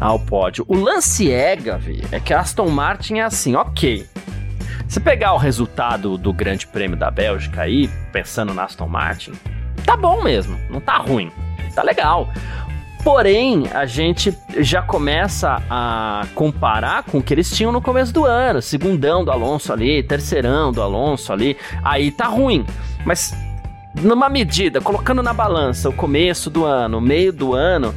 [0.00, 0.64] ao pódio.
[0.68, 4.06] O lance é, Gavi, é que a Aston Martin é assim, ok.
[4.86, 9.32] Se pegar o resultado do Grande Prêmio da Bélgica aí, pensando na Aston Martin,
[9.84, 11.30] tá bom mesmo, não tá ruim,
[11.74, 12.28] tá legal.
[13.04, 18.24] Porém, a gente já começa a comparar com o que eles tinham no começo do
[18.24, 22.64] ano, segundão do Alonso ali, terceirão do Alonso ali, aí tá ruim.
[23.04, 23.34] Mas
[24.00, 27.94] numa medida, colocando na balança o começo do ano, o meio do ano,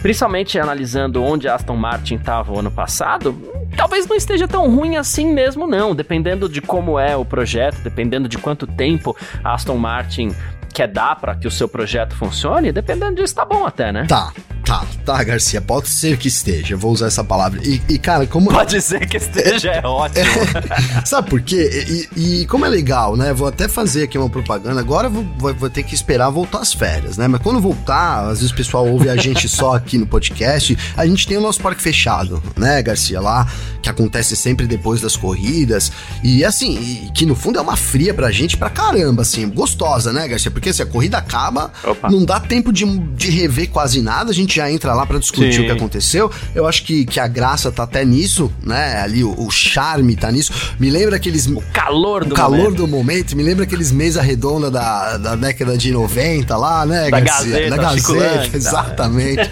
[0.00, 3.36] principalmente analisando onde Aston Martin estava o ano passado,
[3.76, 8.28] talvez não esteja tão ruim assim mesmo não, dependendo de como é o projeto, dependendo
[8.28, 10.32] de quanto tempo Aston Martin
[10.74, 14.06] quer dar para que o seu projeto funcione, dependendo disso, tá bom até, né?
[14.08, 14.32] Tá,
[14.64, 14.84] tá.
[15.04, 17.60] tá, Garcia, pode ser que esteja, vou usar essa palavra.
[17.62, 18.50] E, e cara, como.
[18.50, 20.24] Pode ser que esteja, é ótimo.
[21.04, 22.08] Sabe por quê?
[22.16, 23.32] E, e, como é legal, né?
[23.32, 24.80] Vou até fazer aqui uma propaganda.
[24.80, 27.28] Agora vou, vou, vou, ter que esperar voltar as férias, né?
[27.28, 30.76] Mas quando voltar, às vezes o pessoal ouve a gente só aqui no podcast.
[30.96, 33.20] A gente tem o nosso parque fechado, né, Garcia?
[33.20, 33.46] Lá,
[33.82, 35.92] que acontece sempre depois das corridas.
[36.22, 40.12] E assim, e, que no fundo é uma fria pra gente pra caramba, assim, gostosa,
[40.12, 40.50] né, Garcia?
[40.50, 42.10] Porque se assim, a corrida acaba, Opa.
[42.10, 45.54] não dá tempo de, de rever quase nada, a gente já entra lá para discutir
[45.54, 45.62] Sim.
[45.62, 46.30] o que aconteceu.
[46.54, 49.00] Eu acho que, que a graça tá até nisso, né?
[49.00, 50.52] Ali o, o charme tá nisso.
[50.78, 51.46] Me lembra aqueles.
[51.46, 52.76] O calor do o calor momento.
[52.76, 53.36] do momento.
[53.36, 57.52] Me lembra aqueles mesa redonda da, da década de 90 lá, né, da Garcia?
[57.52, 59.50] Gazeta, da Gazeta, exatamente.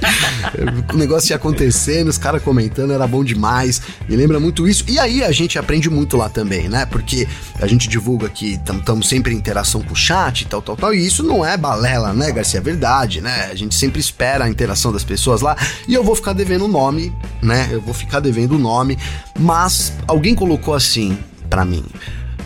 [0.93, 3.81] o negócio ia acontecendo, os caras comentando, era bom demais.
[4.09, 4.85] Me lembra muito isso.
[4.89, 6.87] E aí a gente aprende muito lá também, né?
[6.87, 7.27] Porque
[7.61, 10.95] a gente divulga que estamos sempre em interação com o chat e tal, tal, tal.
[10.95, 12.59] E isso não é balela, né, Garcia?
[12.59, 13.49] É verdade, né?
[13.51, 15.57] A gente sempre espera a interação das pessoas lá.
[15.89, 17.69] E eu vou ficar devendo o nome, né?
[17.71, 18.99] Eu vou ficar devendo o nome.
[19.39, 21.85] Mas alguém colocou assim para mim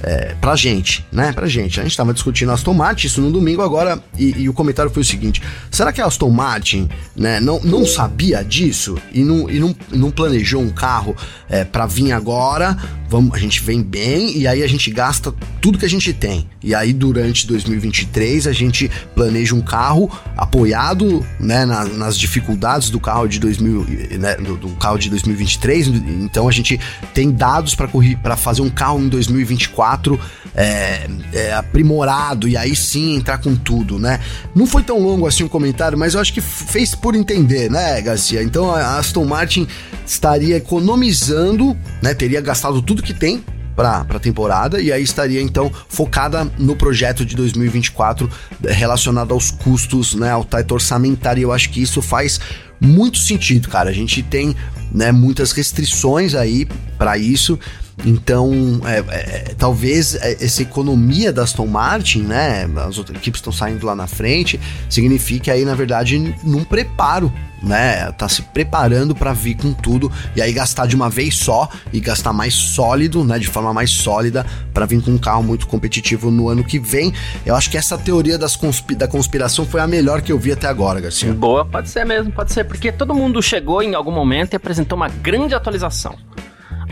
[0.06, 1.32] é, pra gente, né?
[1.32, 1.80] Pra gente.
[1.80, 5.02] A gente tava discutindo Aston Martin, isso no domingo agora, e, e, o comentário foi
[5.02, 9.58] o seguinte: será que a Aston Martin, né, não, não sabia disso e não, e
[9.58, 11.16] não, não planejou um carro
[11.50, 12.76] é, para vir agora?
[13.08, 16.48] Vamos, a gente vem bem e aí a gente gasta tudo que a gente tem.
[16.62, 22.98] E aí, durante 2023, a gente planeja um carro apoiado né, na, nas dificuldades do
[22.98, 23.86] carro de 2000,
[24.18, 25.88] né, do, do, carro de 2023.
[25.88, 26.80] Então a gente
[27.14, 30.20] tem dados para fazer um carro em 2024 4
[30.54, 34.20] é, é, aprimorado e aí sim entrar com tudo, né?
[34.54, 38.00] Não foi tão longo assim o comentário, mas eu acho que fez por entender, né,
[38.00, 38.42] Garcia?
[38.42, 39.66] Então a Aston Martin
[40.06, 42.14] estaria economizando, né?
[42.14, 47.26] Teria gastado tudo que tem para a temporada e aí estaria então focada no projeto
[47.26, 48.28] de 2024
[48.64, 51.42] relacionado aos custos, né, ao teto orçamentário.
[51.42, 52.40] Eu acho que isso faz
[52.80, 53.90] muito sentido, cara.
[53.90, 54.56] A gente tem
[54.90, 57.58] né, muitas restrições aí para isso.
[58.04, 62.68] Então, é, é, talvez é, essa economia da Aston Martin, né?
[62.86, 67.32] As outras equipes estão saindo lá na frente, signifique aí, na verdade, num preparo
[67.62, 68.10] né?
[68.12, 72.00] Tá se preparando para vir com tudo e aí gastar de uma vez só e
[72.00, 73.38] gastar mais sólido, né?
[73.38, 77.12] De forma mais sólida para vir com um carro muito competitivo no ano que vem.
[77.44, 78.56] Eu acho que essa teoria das
[78.96, 81.32] da conspiração foi a melhor que eu vi até agora, Garcia.
[81.32, 84.96] Boa, pode ser mesmo, pode ser, porque todo mundo chegou em algum momento e apresentou
[84.96, 86.16] uma grande atualização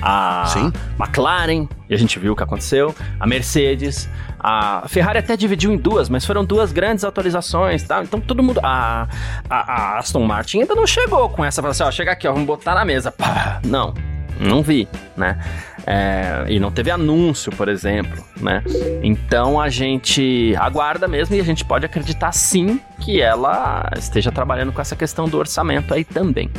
[0.00, 0.72] a Sim.
[0.98, 4.08] McLaren, e a gente viu o que aconteceu, a Mercedes,
[4.46, 8.02] a Ferrari até dividiu em duas, mas foram duas grandes atualizações, tá?
[8.02, 8.60] Então todo mundo.
[8.62, 9.08] A,
[9.48, 12.32] a, a Aston Martin ainda não chegou com essa, falou assim: ó, chega aqui, ó,
[12.32, 13.10] vamos botar na mesa.
[13.10, 13.94] Pá, não,
[14.38, 15.38] não vi, né?
[15.86, 18.62] É, e não teve anúncio, por exemplo, né?
[19.02, 24.72] Então a gente aguarda mesmo e a gente pode acreditar sim que ela esteja trabalhando
[24.72, 26.50] com essa questão do orçamento aí também.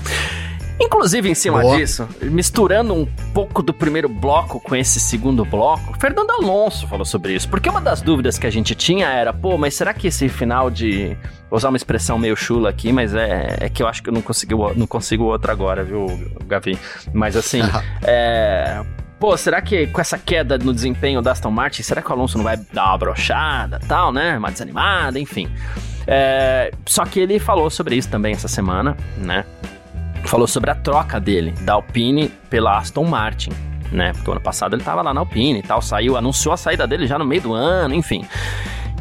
[0.80, 1.78] Inclusive, em cima Boa.
[1.78, 7.34] disso, misturando um pouco do primeiro bloco com esse segundo bloco, Fernando Alonso falou sobre
[7.34, 7.48] isso.
[7.48, 10.70] Porque uma das dúvidas que a gente tinha era, pô, mas será que esse final
[10.70, 11.18] de.
[11.50, 14.14] Vou usar uma expressão meio chula aqui, mas é, é que eu acho que eu
[14.14, 16.08] não consigo, não consigo outra agora, viu,
[16.46, 16.78] Gavi?
[17.14, 17.62] Mas assim,
[18.04, 18.84] é.
[19.18, 22.38] Pô, será que com essa queda no desempenho da Aston Martin, será que o Alonso
[22.38, 24.38] não vai dar uma brochada tal, né?
[24.38, 25.50] Uma desanimada, enfim.
[26.06, 29.46] É, só que ele falou sobre isso também essa semana, né?
[30.28, 33.52] Falou sobre a troca dele, da Alpine pela Aston Martin.
[33.92, 34.12] Né?
[34.14, 36.88] Porque o ano passado ele estava lá na Alpine e tal, saiu, anunciou a saída
[36.88, 38.26] dele já no meio do ano, enfim.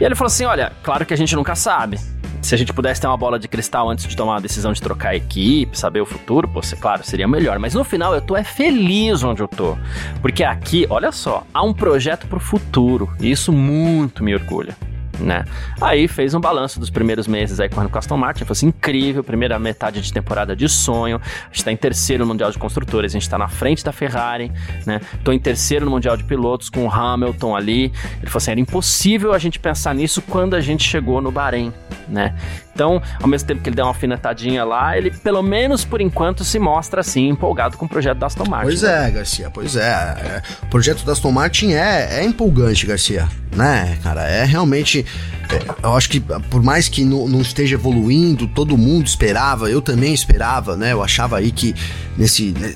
[0.01, 1.99] E ele falou assim: olha, claro que a gente nunca sabe.
[2.43, 4.83] Se a gente pudesse ter uma bola de cristal antes de tomar a decisão de
[4.83, 7.59] trocar a equipe, saber o futuro, pô, claro, seria melhor.
[7.59, 9.79] Mas no final eu tô é feliz onde eu tô.
[10.21, 13.11] Porque aqui, olha só, há um projeto pro futuro.
[13.19, 14.77] E isso muito me orgulha
[15.19, 15.45] né?
[15.81, 19.23] Aí fez um balanço dos primeiros meses aí correndo com Aston Martin, fosse assim, incrível,
[19.23, 23.13] primeira metade de temporada de sonho, a gente tá em terceiro no Mundial de Construtores,
[23.13, 24.51] a gente tá na frente da Ferrari,
[24.87, 25.01] né?
[25.23, 27.85] Tô em terceiro no Mundial de Pilotos com o Hamilton ali,
[28.21, 31.73] ele falou assim, era impossível a gente pensar nisso quando a gente chegou no Bahrein,
[32.09, 32.35] né?
[32.75, 36.43] Então, ao mesmo tempo que ele deu uma alfinetadinha lá, ele, pelo menos por enquanto,
[36.43, 38.67] se mostra assim, empolgado com o projeto da Aston Martin.
[38.67, 39.81] Pois é, Garcia, pois é.
[39.81, 40.43] é.
[40.65, 43.29] O projeto da Aston Martin é, é empolgante, Garcia.
[43.55, 44.29] Né, cara?
[44.29, 45.04] É realmente.
[45.51, 49.83] É, eu acho que por mais que não, não, esteja evoluindo, todo mundo esperava, eu
[49.83, 50.93] também esperava, né?
[50.93, 51.75] Eu achava aí que
[52.17, 52.53] nesse.
[52.53, 52.75] Né,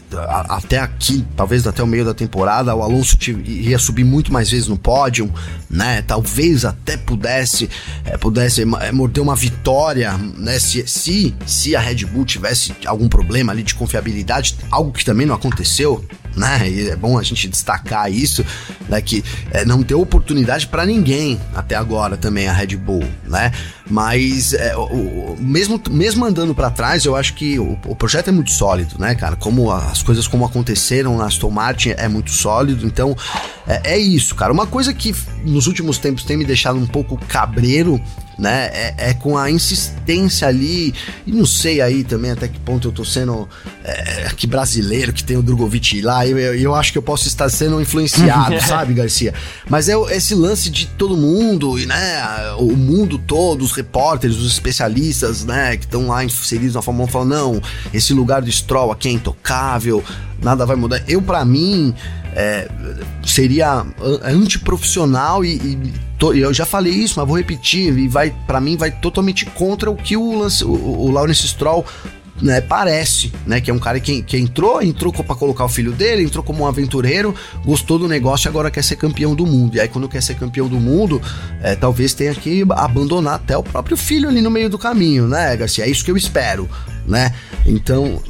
[0.48, 4.68] até aqui, talvez até o meio da temporada, o Alonso ia subir muito mais vezes
[4.68, 5.32] no pódio,
[5.70, 6.02] né?
[6.02, 7.68] Talvez até pudesse,
[8.04, 10.58] é, pudesse é, morder uma vitória né?
[10.58, 15.26] Se, se, se a Red Bull tivesse algum problema ali de confiabilidade, algo que também
[15.26, 16.04] não aconteceu,
[16.38, 16.68] né?
[16.68, 18.44] E é bom a gente destacar isso,
[18.88, 19.00] né?
[19.02, 23.52] Que é, não deu oportunidade para ninguém até agora também a Red Bull, né?
[23.90, 28.32] Mas é, o, mesmo, mesmo andando para trás, eu acho que o, o, projeto é
[28.32, 29.36] muito sólido, né, cara?
[29.36, 33.16] Como as coisas como aconteceram na Aston Martin é muito sólido, então
[33.66, 34.52] é, é isso, cara.
[34.52, 38.00] Uma coisa que nos últimos tempos tem me deixado um pouco cabreiro
[38.38, 38.70] né?
[38.72, 40.94] É, é, com a insistência ali,
[41.26, 43.48] e não sei aí também até que ponto eu tô sendo
[43.82, 47.26] é, que brasileiro que tem o Drogovic lá, eu, eu, eu, acho que eu posso
[47.26, 49.34] estar sendo influenciado, sabe, Garcia?
[49.68, 52.22] Mas é esse lance de todo mundo, e né,
[52.58, 57.10] o mundo todo, os repórteres, os especialistas, né, que estão lá inseridos na Fórmula 1
[57.10, 60.04] falam, não, esse lugar do Stroll aqui é intocável,
[60.40, 61.02] nada vai mudar.
[61.08, 61.94] Eu, para mim,
[62.34, 62.68] é,
[63.24, 63.84] seria
[64.24, 68.76] antiprofissional e, e to, eu já falei isso, mas vou repetir, e vai para mim
[68.76, 71.84] vai totalmente contra o que o, Lance, o, o Lawrence Stroll
[72.40, 75.92] né, parece, né, que é um cara que, que entrou, entrou para colocar o filho
[75.92, 79.76] dele, entrou como um aventureiro, gostou do negócio e agora quer ser campeão do mundo.
[79.76, 81.20] E aí quando quer ser campeão do mundo,
[81.60, 85.56] é, talvez tenha que abandonar até o próprio filho ali no meio do caminho, né,
[85.56, 85.84] Garcia?
[85.84, 86.68] É isso que eu espero,
[87.08, 87.34] né?
[87.66, 88.22] Então,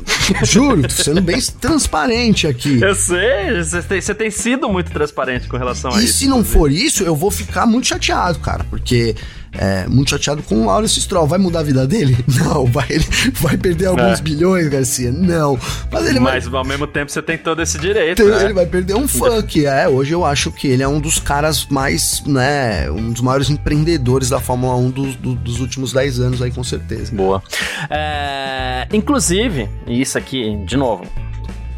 [0.44, 2.80] juro, tô sendo bem transparente aqui.
[2.80, 6.14] Eu sei, você tem, você tem sido muito transparente com relação a e isso.
[6.14, 9.14] E se não for isso, eu vou ficar muito chateado, cara, porque
[9.52, 11.26] é, muito chateado com o Lawrence Stroll.
[11.26, 12.16] Vai mudar a vida dele?
[12.38, 12.66] Não.
[12.66, 14.22] Vai, ele vai perder alguns é.
[14.22, 15.10] bilhões, Garcia?
[15.12, 15.58] Não.
[15.90, 16.58] Mas ele Mas vai...
[16.58, 18.22] ao mesmo tempo você tem todo esse direito.
[18.22, 18.44] Tem, né?
[18.44, 19.06] Ele vai perder um
[19.46, 19.88] que é.
[19.88, 22.90] Hoje eu acho que ele é um dos caras mais, né?
[22.90, 26.64] Um dos maiores empreendedores da Fórmula 1 do, do, dos últimos 10 anos aí, com
[26.64, 27.14] certeza.
[27.14, 27.42] Boa.
[27.90, 31.04] É, inclusive, isso aqui, de novo,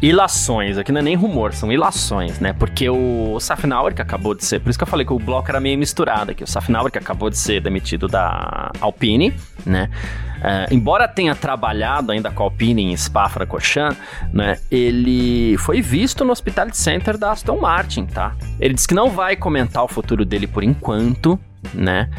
[0.01, 2.53] ilações, aqui não é nem rumor, são ilações, né?
[2.53, 5.49] Porque o Safnauer, que acabou de ser, por isso que eu falei que o bloco
[5.49, 9.33] era meio misturado aqui, o Safnauer, que acabou de ser demitido da Alpine,
[9.65, 9.89] né?
[10.39, 13.97] Uh, embora tenha trabalhado ainda com a Alpine em Spa-Francorchamps,
[14.33, 14.57] né?
[14.71, 18.35] Ele foi visto no Hospitality Center da Aston Martin, tá?
[18.59, 21.39] Ele disse que não vai comentar o futuro dele por enquanto,
[21.73, 22.09] né?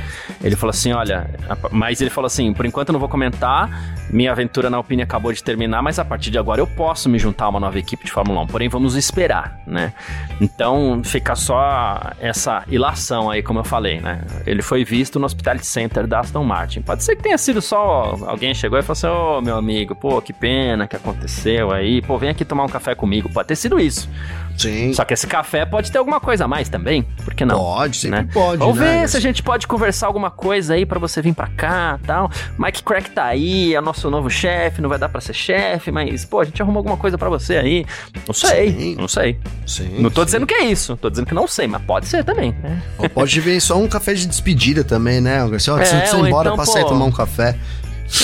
[0.43, 1.29] Ele falou assim, olha,
[1.71, 5.33] mas ele falou assim, por enquanto eu não vou comentar, minha aventura na Alpine acabou
[5.33, 8.05] de terminar, mas a partir de agora eu posso me juntar a uma nova equipe
[8.05, 9.93] de Fórmula 1, porém vamos esperar, né?
[10.41, 14.23] Então fica só essa ilação aí, como eu falei, né?
[14.47, 16.83] Ele foi visto no Hospitality Center da Aston Martin.
[16.83, 19.95] Pode ser que tenha sido só alguém chegou e falou assim, ô oh, meu amigo,
[19.95, 23.29] pô, que pena que aconteceu aí, pô, vem aqui tomar um café comigo.
[23.29, 24.09] Pode ter sido isso.
[24.57, 24.93] Sim.
[24.93, 27.59] Só que esse café pode ter alguma coisa a mais também, por que não?
[27.59, 28.29] Pode, sempre né?
[28.33, 29.01] pode, Vamos né?
[29.01, 32.31] ver se a gente pode conversar alguma coisa aí para você vir para cá tal.
[32.59, 36.25] Mike Crack tá aí, é nosso novo chefe, não vai dar para ser chefe, mas,
[36.25, 37.87] pô, a gente arrumou alguma coisa para você aí.
[38.27, 38.97] Não sei, sim.
[38.97, 39.39] não sei.
[39.67, 40.27] Sim, não tô sim.
[40.27, 42.83] dizendo que é isso, tô dizendo que não sei, mas pode ser também, né?
[42.99, 45.47] Ou pode vir só um café de despedida também, né?
[45.49, 47.57] Garcia, é, você ir embora, então, passar e tomar um café.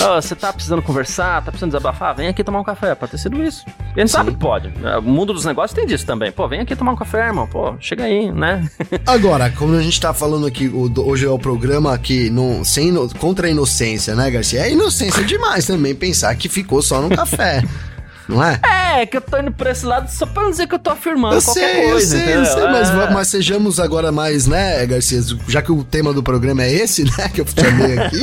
[0.00, 2.14] Oh, você tá precisando conversar, tá precisando desabafar?
[2.14, 2.94] Vem aqui tomar um café.
[2.94, 3.64] Pode ter sido isso.
[3.96, 4.16] E a gente Sim.
[4.16, 4.72] sabe que pode.
[4.98, 6.30] O mundo dos negócios tem disso também.
[6.30, 7.46] Pô, vem aqui tomar um café, irmão.
[7.46, 8.68] Pô, chega aí, né?
[9.06, 13.46] Agora, como a gente tá falando aqui, hoje é o programa aqui não, sem, contra
[13.46, 14.60] a inocência, né, Garcia?
[14.60, 17.62] É inocência demais também pensar que ficou só no café.
[18.28, 18.60] não é?
[19.00, 20.90] É, que eu tô indo pra esse lado só pra não dizer que eu tô
[20.90, 22.16] afirmando eu qualquer sei, coisa.
[22.16, 23.10] Eu sei, eu sei, mas, é.
[23.10, 25.20] mas, sejamos agora mais, né, Garcia?
[25.48, 28.20] Já que o tema do programa é esse, né, que eu chamei aqui.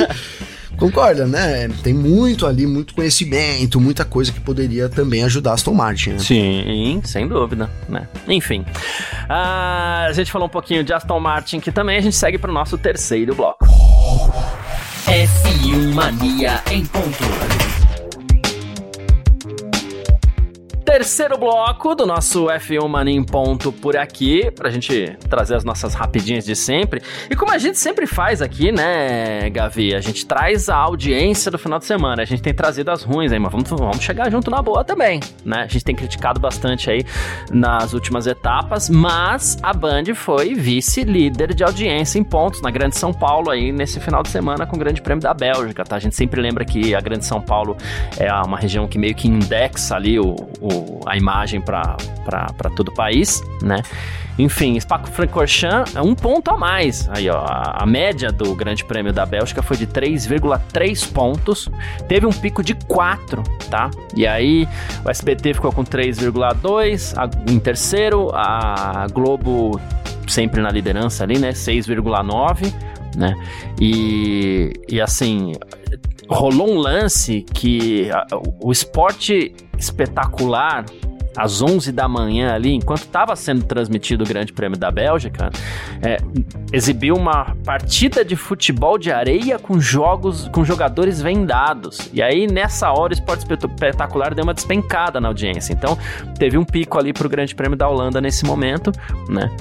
[0.76, 1.68] Concorda, né?
[1.82, 6.10] Tem muito ali, muito conhecimento, muita coisa que poderia também ajudar a Aston Martin.
[6.10, 6.18] Né?
[6.18, 8.06] Sim, sem dúvida, né?
[8.28, 12.38] Enfim, uh, a gente falou um pouquinho de Aston Martin que também a gente segue
[12.38, 13.66] para o nosso terceiro bloco.
[15.06, 17.65] F1 Mania em ponto
[20.86, 25.94] terceiro bloco do nosso F1 Mania em ponto por aqui, pra gente trazer as nossas
[25.94, 27.02] rapidinhas de sempre.
[27.28, 29.96] E como a gente sempre faz aqui, né, Gavi?
[29.96, 32.22] A gente traz a audiência do final de semana.
[32.22, 35.18] A gente tem trazido as ruins aí, mas vamos, vamos chegar junto na boa também,
[35.44, 35.64] né?
[35.64, 37.04] A gente tem criticado bastante aí
[37.50, 43.12] nas últimas etapas, mas a Band foi vice-líder de audiência em pontos na Grande São
[43.12, 45.96] Paulo aí nesse final de semana com o Grande Prêmio da Bélgica, tá?
[45.96, 47.76] A gente sempre lembra que a Grande São Paulo
[48.16, 50.75] é uma região que meio que indexa ali o, o
[51.06, 51.96] a imagem para
[52.74, 53.82] todo o país, né?
[54.38, 57.08] Enfim, Spa-Francorchamps é um ponto a mais.
[57.08, 61.70] Aí, ó, a, a, média do Grande Prêmio da Bélgica foi de 3,3 pontos.
[62.06, 63.90] Teve um pico de 4, tá?
[64.14, 64.68] E aí,
[65.04, 67.14] o SBT ficou com 3,2
[67.50, 69.80] em terceiro, a Globo
[70.28, 71.52] sempre na liderança ali, né?
[71.52, 72.74] 6,9,
[73.16, 73.34] né?
[73.80, 75.52] E, e assim,
[76.28, 78.26] rolou um lance que a,
[78.60, 80.84] o esporte espetacular
[81.36, 85.50] às 11 da manhã ali, enquanto estava sendo transmitido o Grande Prêmio da Bélgica,
[86.02, 86.16] é,
[86.72, 92.10] exibiu uma partida de futebol de areia com jogos, com jogadores vendados.
[92.12, 95.72] E aí, nessa hora, o esporte espetacular deu uma despencada na audiência.
[95.72, 95.98] Então,
[96.38, 98.90] teve um pico ali para o Grande Prêmio da Holanda nesse momento,
[99.28, 99.54] né?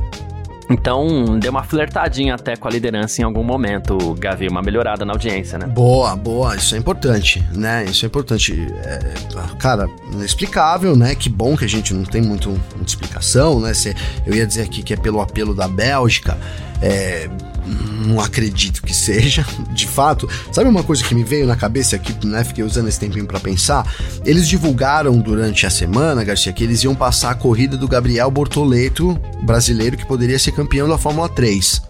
[0.69, 5.13] Então, deu uma flertadinha até com a liderança em algum momento, Gavi, uma melhorada na
[5.13, 5.67] audiência, né?
[5.67, 7.86] Boa, boa, isso é importante, né?
[7.86, 8.67] Isso é importante.
[8.84, 9.13] É,
[9.60, 11.13] cara, inexplicável, né?
[11.13, 13.73] Que bom que a gente não tem muito, muita explicação, né?
[13.73, 16.38] Se, eu ia dizer aqui que é pelo apelo da Bélgica,
[16.82, 17.30] é,
[17.65, 20.30] não acredito que seja, de fato.
[20.51, 22.43] Sabe uma coisa que me veio na cabeça aqui, né?
[22.43, 23.86] Fiquei usando esse tempinho para pensar.
[24.25, 29.19] Eles divulgaram durante a semana, Garcia, que eles iam passar a corrida do Gabriel Bortoleto,
[29.43, 31.82] brasileiro que poderia ser campeão da Fórmula 3.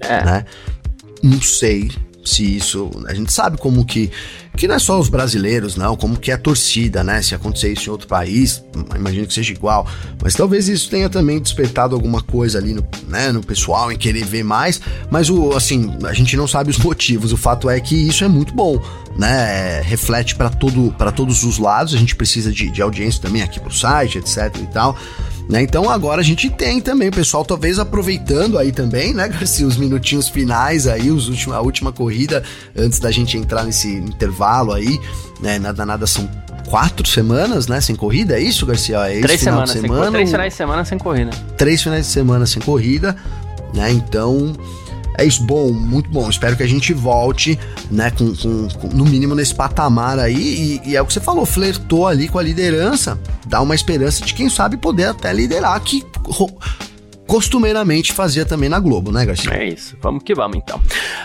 [0.00, 0.24] É.
[0.24, 0.44] Né?
[1.22, 1.90] Não sei
[2.24, 2.90] se isso.
[3.06, 4.10] A gente sabe como que.
[4.56, 7.22] Que não é só os brasileiros, não, como que é a torcida, né?
[7.22, 8.62] Se acontecer isso em outro país,
[8.94, 9.86] imagino que seja igual.
[10.20, 14.24] Mas talvez isso tenha também despertado alguma coisa ali no, né, no pessoal em querer
[14.24, 14.80] ver mais.
[15.08, 17.32] Mas o assim, a gente não sabe os motivos.
[17.32, 18.82] O fato é que isso é muito bom,
[19.16, 19.80] né?
[19.82, 21.94] Reflete para todo, para todos os lados.
[21.94, 24.96] A gente precisa de, de audiência também aqui pro site, etc e tal.
[25.50, 25.62] Né?
[25.62, 29.76] Então agora a gente tem também o pessoal talvez aproveitando aí também, né, Garcia, os
[29.76, 32.44] minutinhos finais aí, os últimos, a última corrida
[32.76, 35.00] antes da gente entrar nesse intervalo aí,
[35.40, 36.30] né, nada nada são
[36.68, 38.98] quatro semanas, né, sem corrida, é isso, Garcia?
[39.10, 41.30] É três semanas, semana, sem, três finais de semana sem corrida.
[41.56, 43.16] Três finais de semana sem corrida,
[43.74, 43.90] né?
[43.90, 44.54] Então
[45.18, 46.28] é isso, bom, muito bom.
[46.28, 47.58] Espero que a gente volte,
[47.90, 50.80] né, com, com, com no mínimo nesse patamar aí.
[50.84, 54.24] E, e, é o que você falou, flertou ali com a liderança, dá uma esperança
[54.24, 56.04] de quem sabe poder até liderar, que
[57.30, 59.52] costumeiramente fazia também na Globo, né, Garcia?
[59.52, 60.80] É isso, vamos que vamos então.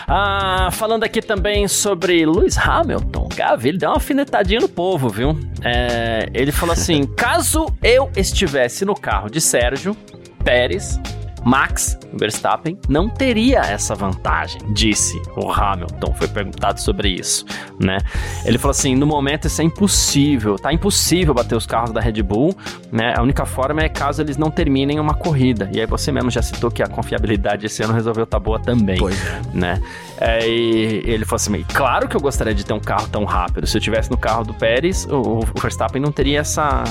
[0.06, 5.36] Ah, falando aqui também sobre Lewis Hamilton, Gavi, ele deu uma alfinetadinha no povo, viu?
[5.64, 9.96] É, ele falou assim: caso eu estivesse no carro de Sérgio
[10.44, 11.00] Pérez,
[11.46, 16.12] Max Verstappen não teria essa vantagem, disse o Hamilton.
[16.14, 17.44] Foi perguntado sobre isso,
[17.78, 17.98] né?
[18.44, 22.20] Ele falou assim: no momento isso é impossível, tá impossível bater os carros da Red
[22.20, 22.52] Bull,
[22.90, 23.14] né?
[23.16, 25.70] A única forma é caso eles não terminem uma corrida.
[25.72, 28.58] E aí você mesmo já citou que a confiabilidade esse ano resolveu estar tá boa
[28.58, 29.40] também, pois é.
[29.54, 29.80] né?
[30.18, 33.68] É, e ele falou assim: claro que eu gostaria de ter um carro tão rápido.
[33.68, 36.82] Se eu tivesse no carro do Pérez, o, o Verstappen não teria essa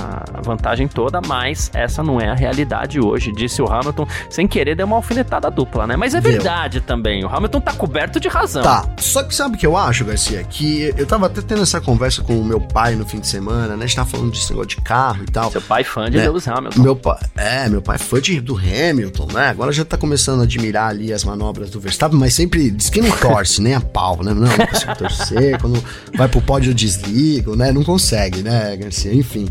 [0.41, 4.86] vantagem toda, mas essa não é a realidade hoje, disse o Hamilton, sem querer dar
[4.86, 5.95] uma alfinetada dupla, né?
[5.95, 8.63] Mas é verdade também, o Hamilton tá coberto de razão.
[8.63, 10.43] Tá, só que sabe o que eu acho, Garcia?
[10.43, 13.75] Que eu tava até tendo essa conversa com o meu pai no fim de semana,
[13.75, 13.84] né?
[13.84, 15.51] A gente tava falando desse negócio de carro e tal.
[15.51, 16.23] Seu pai fã de né?
[16.23, 16.81] Lewis Hamilton.
[16.81, 19.49] Meu pai, é, meu pai é fã de, do Hamilton, né?
[19.49, 23.01] Agora já tá começando a admirar ali as manobras do Verstappen, mas sempre diz que
[23.01, 24.34] não torce, nem a pau, né?
[24.34, 25.84] Não, não consigo torcer, quando
[26.15, 27.71] vai pro pódio eu desligo, né?
[27.71, 29.13] Não consegue, né, Garcia?
[29.13, 29.47] Enfim.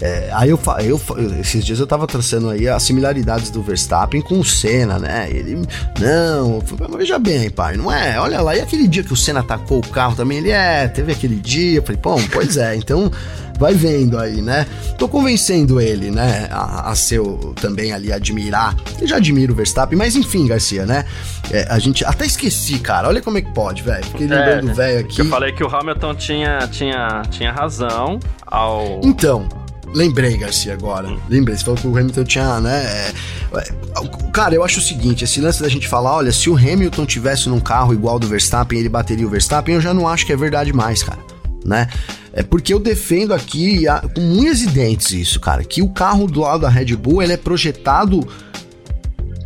[0.00, 1.00] É, aí eu, eu,
[1.40, 5.28] esses dias eu tava traçando aí as similaridades do Verstappen com o Senna, né?
[5.30, 5.66] Ele,
[6.00, 8.18] não, mas veja bem, pai, não é?
[8.18, 11.12] Olha lá, e aquele dia que o Senna atacou o carro também, ele é, teve
[11.12, 13.10] aquele dia, eu falei, bom, pois é, então
[13.58, 14.66] vai vendo aí, né?
[14.98, 18.76] Tô convencendo ele, né, a, a seu também ali admirar.
[19.00, 21.04] Eu já admiro o Verstappen, mas enfim, Garcia, né?
[21.52, 23.08] É, a gente até esqueci, cara.
[23.08, 24.04] Olha como é que pode, velho.
[24.04, 25.20] Fiquei lembrando é, velho aqui.
[25.20, 29.00] Eu falei que o Hamilton tinha, tinha, tinha razão ao.
[29.04, 29.46] Então.
[29.94, 31.16] Lembrei, Garcia, agora.
[31.28, 32.84] Lembrei, você falou que o Hamilton tinha, né?
[32.84, 33.12] É,
[34.32, 37.48] cara, eu acho o seguinte: esse lance da gente falar, olha, se o Hamilton tivesse
[37.48, 40.36] num carro igual do Verstappen, ele bateria o Verstappen, eu já não acho que é
[40.36, 41.20] verdade mais, cara.
[41.64, 41.88] Né?
[42.32, 46.40] É porque eu defendo aqui com unhas e dentes isso, cara, que o carro do
[46.40, 48.26] lado da Red Bull ele é projetado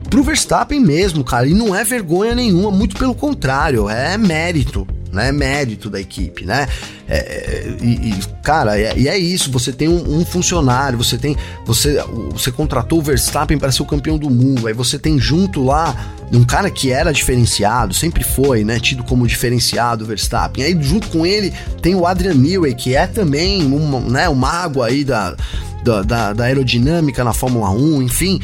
[0.08, 5.30] pro Verstappen mesmo, cara, e não é vergonha nenhuma, muito pelo contrário, é mérito, né?
[5.30, 6.66] Mérito da equipe, né?
[7.09, 9.51] É, é, e, e, cara, é, e é isso.
[9.51, 11.37] Você tem um, um, funcionário, você tem.
[11.64, 14.66] Você, você contratou o Verstappen para ser o campeão do mundo.
[14.66, 15.97] Aí você tem junto lá
[16.31, 18.79] um cara que era diferenciado, sempre foi, né?
[18.79, 20.62] Tido como diferenciado o Verstappen.
[20.62, 24.83] Aí junto com ele tem o Adrian Newey, que é também um, né, um mago
[24.83, 25.35] aí da,
[25.83, 28.40] da, da, da aerodinâmica na Fórmula 1, enfim.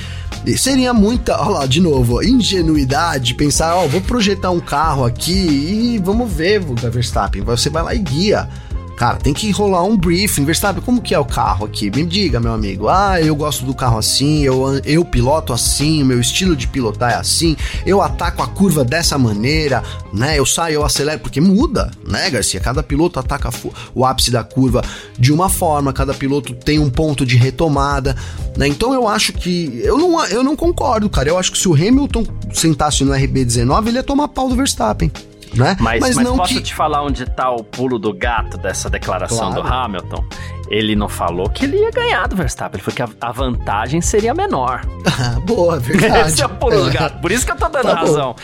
[0.56, 5.98] Seria muita, olha lá, de novo, ingenuidade pensar, ó, vou projetar um carro aqui e
[5.98, 7.42] vamos ver, Verstappen.
[7.42, 8.48] Você vai lá e guia.
[8.96, 10.44] Cara, tem que rolar um briefing.
[10.44, 11.90] Verstappen, como que é o carro aqui?
[11.90, 12.88] Me diga, meu amigo.
[12.88, 17.14] Ah, eu gosto do carro assim, eu, eu piloto assim, meu estilo de pilotar é
[17.16, 20.38] assim, eu ataco a curva dessa maneira, né?
[20.38, 22.60] Eu saio, eu acelero, porque muda, né, Garcia?
[22.60, 23.50] Cada piloto ataca
[23.94, 24.82] o ápice da curva
[25.18, 28.16] de uma forma, cada piloto tem um ponto de retomada,
[28.56, 28.68] né?
[28.68, 29.80] Então eu acho que.
[29.82, 31.28] Eu não, eu não concordo, cara.
[31.28, 35.10] Eu acho que se o Hamilton sentasse no RB19, ele ia tomar pau do Verstappen
[35.56, 35.76] né?
[35.80, 36.62] Mas, mas, mas posso que...
[36.62, 39.62] te falar onde tá o pulo do gato dessa declaração claro.
[39.62, 40.24] do Hamilton?
[40.68, 44.00] ele não falou que ele ia ganhar do Verstappen, ele falou que a, a vantagem
[44.00, 44.84] seria menor.
[45.44, 46.28] Boa, verdade.
[46.32, 47.20] Esse é o pulo do gato.
[47.20, 48.34] Por isso que eu tô dando Tá razão.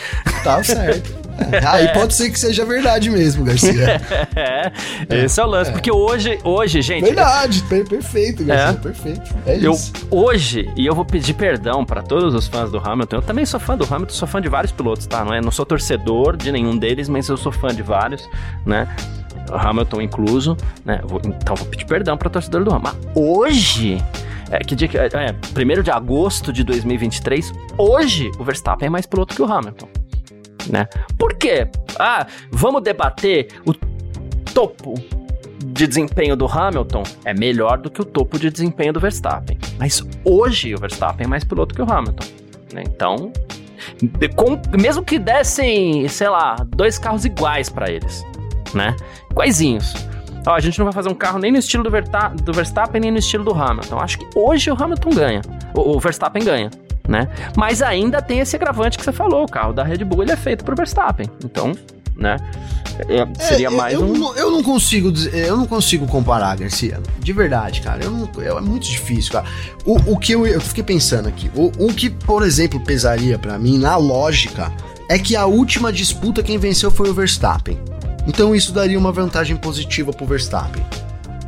[0.43, 1.20] Tá certo.
[1.51, 4.01] É, Aí pode ser que seja verdade mesmo, Garcia.
[4.35, 4.71] é,
[5.25, 5.71] esse é o lance.
[5.71, 7.03] Porque hoje, hoje, gente.
[7.05, 8.81] Verdade, per- perfeito, Garcia, É.
[8.81, 9.35] perfeito.
[9.45, 9.91] É Eu, isso.
[10.09, 13.17] hoje, e eu vou pedir perdão pra todos os fãs do Hamilton.
[13.17, 15.23] Eu também sou fã do Hamilton, sou fã de vários pilotos, tá?
[15.25, 18.27] Não, é, não sou torcedor de nenhum deles, mas eu sou fã de vários,
[18.65, 18.87] né?
[19.51, 21.01] Hamilton incluso, né?
[21.03, 22.97] Vou- então vou pedir perdão pra torcedor do Hamilton.
[23.03, 23.97] Mas hoje.
[24.53, 24.97] É, que dia que.
[24.97, 27.53] É, é, 1 de agosto de 2023.
[27.77, 29.87] Hoje, o Verstappen é mais piloto que o Hamilton.
[30.69, 30.87] Né?
[31.17, 31.67] Por quê?
[31.99, 33.73] Ah, vamos debater o
[34.53, 34.93] topo
[35.63, 39.57] de desempenho do Hamilton é melhor do que o topo de desempenho do Verstappen.
[39.77, 42.25] Mas hoje o Verstappen é mais piloto que o Hamilton.
[42.73, 42.83] né?
[42.85, 43.31] Então,
[44.35, 48.23] com- mesmo que dessem, sei lá, dois carros iguais pra eles,
[48.73, 48.95] né?
[49.29, 49.93] Iguaizinhos.
[50.45, 52.99] Ó, a gente não vai fazer um carro nem no estilo do, Verta- do Verstappen,
[53.01, 53.99] nem no estilo do Hamilton.
[53.99, 55.41] Acho que hoje o Hamilton ganha.
[55.73, 56.69] O, o Verstappen ganha,
[57.07, 57.27] né?
[57.55, 59.43] Mas ainda tem esse agravante que você falou.
[59.43, 61.27] O carro da Red Bull ele é feito pro Verstappen.
[61.45, 61.73] Então,
[62.15, 62.37] né?
[63.07, 64.13] é- seria É, mais eu, um.
[64.17, 66.99] não, eu não consigo dizer- eu não consigo comparar, Garcia.
[67.19, 68.03] De verdade, cara.
[68.03, 69.45] Eu não, eu- é muito difícil, cara.
[69.85, 73.57] O, o que eu, eu fiquei pensando aqui, o, o que, por exemplo, pesaria pra
[73.59, 74.71] mim na lógica
[75.07, 77.79] é que a última disputa quem venceu foi o Verstappen.
[78.31, 80.81] Então isso daria uma vantagem positiva pro Verstappen.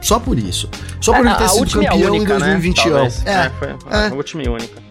[0.02, 0.70] Só por isso.
[1.00, 2.84] Só por É, ele ter sido a campeão única, em 2021.
[2.84, 2.92] Né?
[2.92, 3.26] Talvez.
[3.26, 4.08] É, foi é.
[4.08, 4.84] a última e única.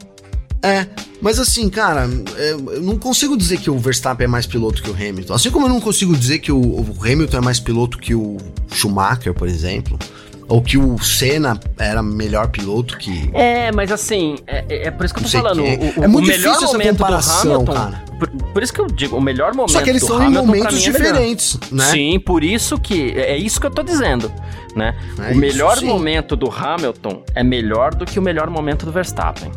[0.63, 0.87] é,
[1.21, 4.89] mas assim, cara, é, eu não consigo dizer que o Verstappen é mais piloto que
[4.89, 5.35] o Hamilton.
[5.35, 8.39] Assim como eu não consigo dizer que o, o Hamilton é mais piloto que o
[8.73, 9.99] Schumacher, por exemplo.
[10.49, 13.31] Ou que o Senna era melhor piloto que.
[13.33, 15.63] É, mas assim, é, é- é por isso que eu tô falando.
[15.63, 15.77] quem.
[15.79, 17.73] O, o- É muito o melhor difícil essa momento do comparação, Hamilton.
[17.73, 18.05] cara.
[18.19, 20.77] Por, por isso que eu digo, o melhor momento Só que eles estão em momentos
[20.77, 21.85] é diferentes, né?
[21.91, 23.13] Sim, por isso que.
[23.17, 24.31] É isso que eu tô dizendo,
[24.77, 24.95] né?
[25.19, 25.87] É o isso, melhor sim.
[25.87, 29.51] momento do Hamilton é melhor do que o melhor momento do Verstappen.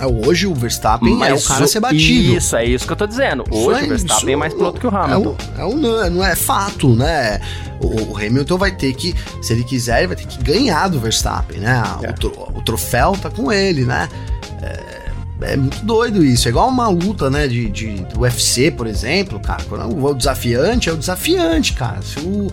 [0.00, 2.36] É, Hoje o Verstappen é o cara a ser batido.
[2.36, 3.44] Isso, é isso que eu tô dizendo.
[3.50, 5.36] Hoje é- o Verstappen é mais piloto que o Hamilton.
[5.58, 5.76] É, o, é o
[6.10, 7.40] não, é fato, né?
[7.80, 10.98] O, o Hamilton vai ter que, se ele quiser, ele vai ter que ganhar do
[11.00, 11.82] Verstappen, né?
[12.02, 12.10] É.
[12.10, 14.08] O, tro- o troféu tá com ele, né?
[14.62, 16.48] É, é muito doido isso.
[16.48, 17.46] É igual uma luta, né?
[17.48, 19.62] De, de, do UFC, por exemplo, cara.
[19.68, 22.00] Quando o desafiante é o desafiante, cara.
[22.02, 22.50] Se o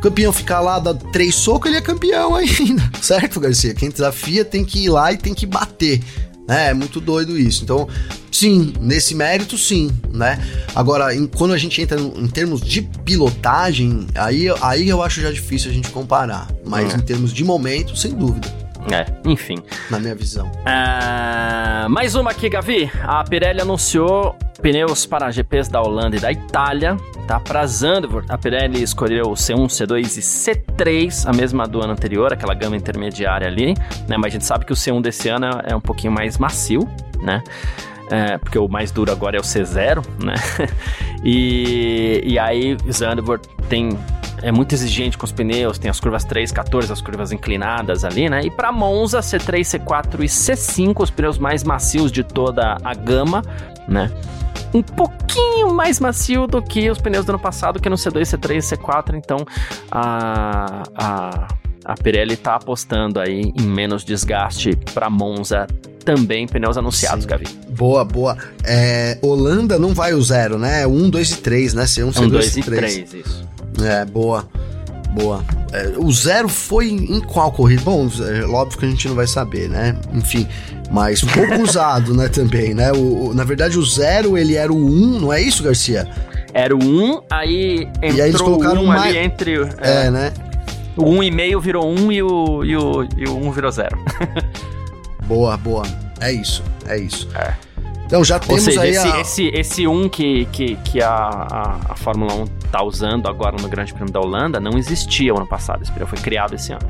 [0.00, 2.88] campeão ficar lá, dá três socos, ele é campeão ainda.
[3.02, 3.74] Certo, Garcia?
[3.74, 6.00] Quem desafia tem que ir lá e tem que bater.
[6.48, 6.70] Né?
[6.70, 7.62] É muito doido isso.
[7.64, 7.88] Então,
[8.30, 10.38] sim, nesse mérito, sim, né?
[10.74, 15.30] Agora, em- quando a gente entra em termos de pilotagem, aí, aí eu acho já
[15.30, 16.48] difícil a gente comparar.
[16.64, 16.96] Mas É.
[16.96, 18.48] em termos de momento, sem dúvida,
[18.90, 19.56] É, enfim.
[19.90, 20.50] na minha visão.
[20.64, 22.90] Ah, mais uma aqui, Gavi.
[23.02, 26.96] A Pirelli anunciou pneus para GPs da Holanda e da Itália.
[27.26, 28.26] Tá pra Zandvoort.
[28.30, 32.76] A Pirelli escolheu o C1, C2 e C3, a mesma do ano anterior, aquela gama
[32.76, 33.74] intermediária ali,
[34.08, 34.16] né?
[34.16, 36.88] Mas a gente sabe que o C1 desse ano é, é um pouquinho mais macio,
[37.20, 37.42] né?
[38.10, 40.34] É, porque o mais duro agora é o C0, né?
[41.24, 43.96] e, e aí, Zandvoort tem
[44.42, 48.28] é muito exigente com os pneus, tem as curvas 3, 14, as curvas inclinadas ali,
[48.28, 48.42] né?
[48.42, 53.42] E para Monza, C3, C4 e C5, os pneus mais macios de toda a gama,
[53.86, 54.10] né?
[54.72, 58.56] Um pouquinho mais macio do que os pneus do ano passado, que no C2, C3
[58.56, 59.44] e C4, então
[59.90, 61.48] a, a,
[61.84, 65.66] a Pirelli tá apostando aí em menos desgaste para Monza
[66.04, 67.28] também, pneus anunciados, Sim.
[67.30, 67.46] Gavi.
[67.70, 68.36] Boa, boa.
[68.64, 70.82] É, Holanda não vai o zero, né?
[70.82, 71.84] É 1, 2 e 3, né?
[71.84, 72.94] C1, C2 Um, dois e e 3.
[72.94, 73.48] três, isso.
[73.82, 74.48] É, boa.
[75.10, 75.44] Boa.
[75.72, 77.82] É, o zero foi em qual corrida?
[77.82, 79.94] Bom, é óbvio que a gente não vai saber, né?
[80.14, 80.46] Enfim,
[80.90, 82.92] mas pouco usado, né, também, né?
[82.92, 86.08] O, o- na verdade, o zero, ele era o 1, um, não é isso, Garcia?
[86.54, 89.54] Era o 1, aí entrou eles colocaram um mais- ali entre...
[89.80, 90.32] É, É, né?
[91.00, 93.98] O 1,5 virou 1 e o, e o, e o 1 virou 0.
[95.26, 95.84] Boa, boa.
[96.20, 97.28] É isso, é isso.
[97.36, 97.54] É.
[98.04, 99.20] Então já Ou temos seja, aí esse, a...
[99.20, 103.68] esse, esse 1 que, que, que a, a, a Fórmula 1 tá usando agora no
[103.68, 105.82] Grande Prêmio da Holanda não existia o ano passado.
[105.82, 106.88] Esse pneu foi criado esse ano.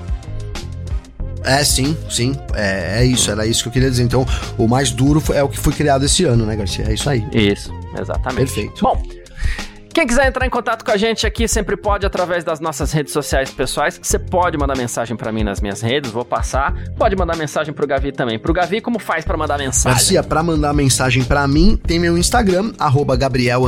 [1.45, 2.35] É, sim, sim.
[2.55, 4.03] É, é isso, era isso que eu queria dizer.
[4.03, 6.87] Então, o mais duro é o que foi criado esse ano, né, Garcia?
[6.89, 7.27] É isso aí.
[7.33, 8.55] Isso, exatamente.
[8.55, 8.83] Perfeito.
[8.83, 9.03] Bom,
[9.93, 13.12] quem quiser entrar em contato com a gente aqui sempre pode através das nossas redes
[13.12, 13.99] sociais pessoais.
[14.03, 16.74] Você pode mandar mensagem pra mim nas minhas redes, vou passar.
[16.97, 18.38] Pode mandar mensagem pro Gavi também.
[18.38, 19.97] Pro Gavi, como faz pra mandar mensagem?
[19.97, 23.62] Garcia, pra mandar mensagem pra mim, tem meu Instagram, arroba Gabriel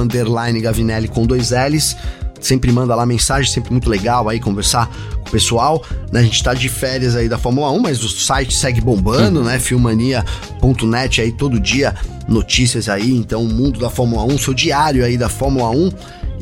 [0.62, 1.96] Gavinelli com dois L's.
[2.43, 4.90] Sempre manda lá mensagem, sempre muito legal aí conversar
[5.22, 5.82] com o pessoal.
[6.11, 6.20] Né?
[6.20, 9.59] A gente tá de férias aí da Fórmula 1, mas o site segue bombando, né?
[9.59, 11.95] Filmania.net aí todo dia,
[12.28, 13.16] notícias aí.
[13.16, 15.90] Então, o mundo da Fórmula 1, seu diário aí da Fórmula 1.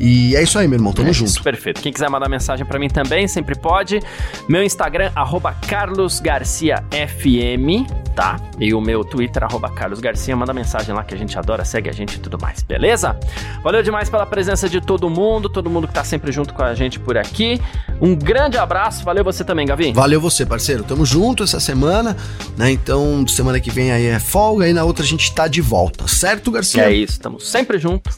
[0.01, 1.29] E é isso aí, meu irmão, tamo é junto.
[1.29, 1.79] Isso, perfeito.
[1.79, 3.99] Quem quiser mandar mensagem para mim também, sempre pode.
[4.49, 7.85] Meu Instagram, arroba carlosgarciafm,
[8.15, 8.39] tá?
[8.59, 11.93] E o meu Twitter, arroba carlosgarcia, manda mensagem lá que a gente adora, segue a
[11.93, 13.15] gente e tudo mais, beleza?
[13.63, 16.73] Valeu demais pela presença de todo mundo, todo mundo que tá sempre junto com a
[16.73, 17.61] gente por aqui.
[18.01, 19.93] Um grande abraço, valeu você também, Gavi.
[19.93, 20.83] Valeu você, parceiro.
[20.83, 22.17] Tamo junto essa semana,
[22.57, 22.71] né?
[22.71, 26.07] Então, semana que vem aí é folga e na outra a gente tá de volta,
[26.07, 26.85] certo, Garcia?
[26.85, 28.17] É isso, tamo sempre juntos.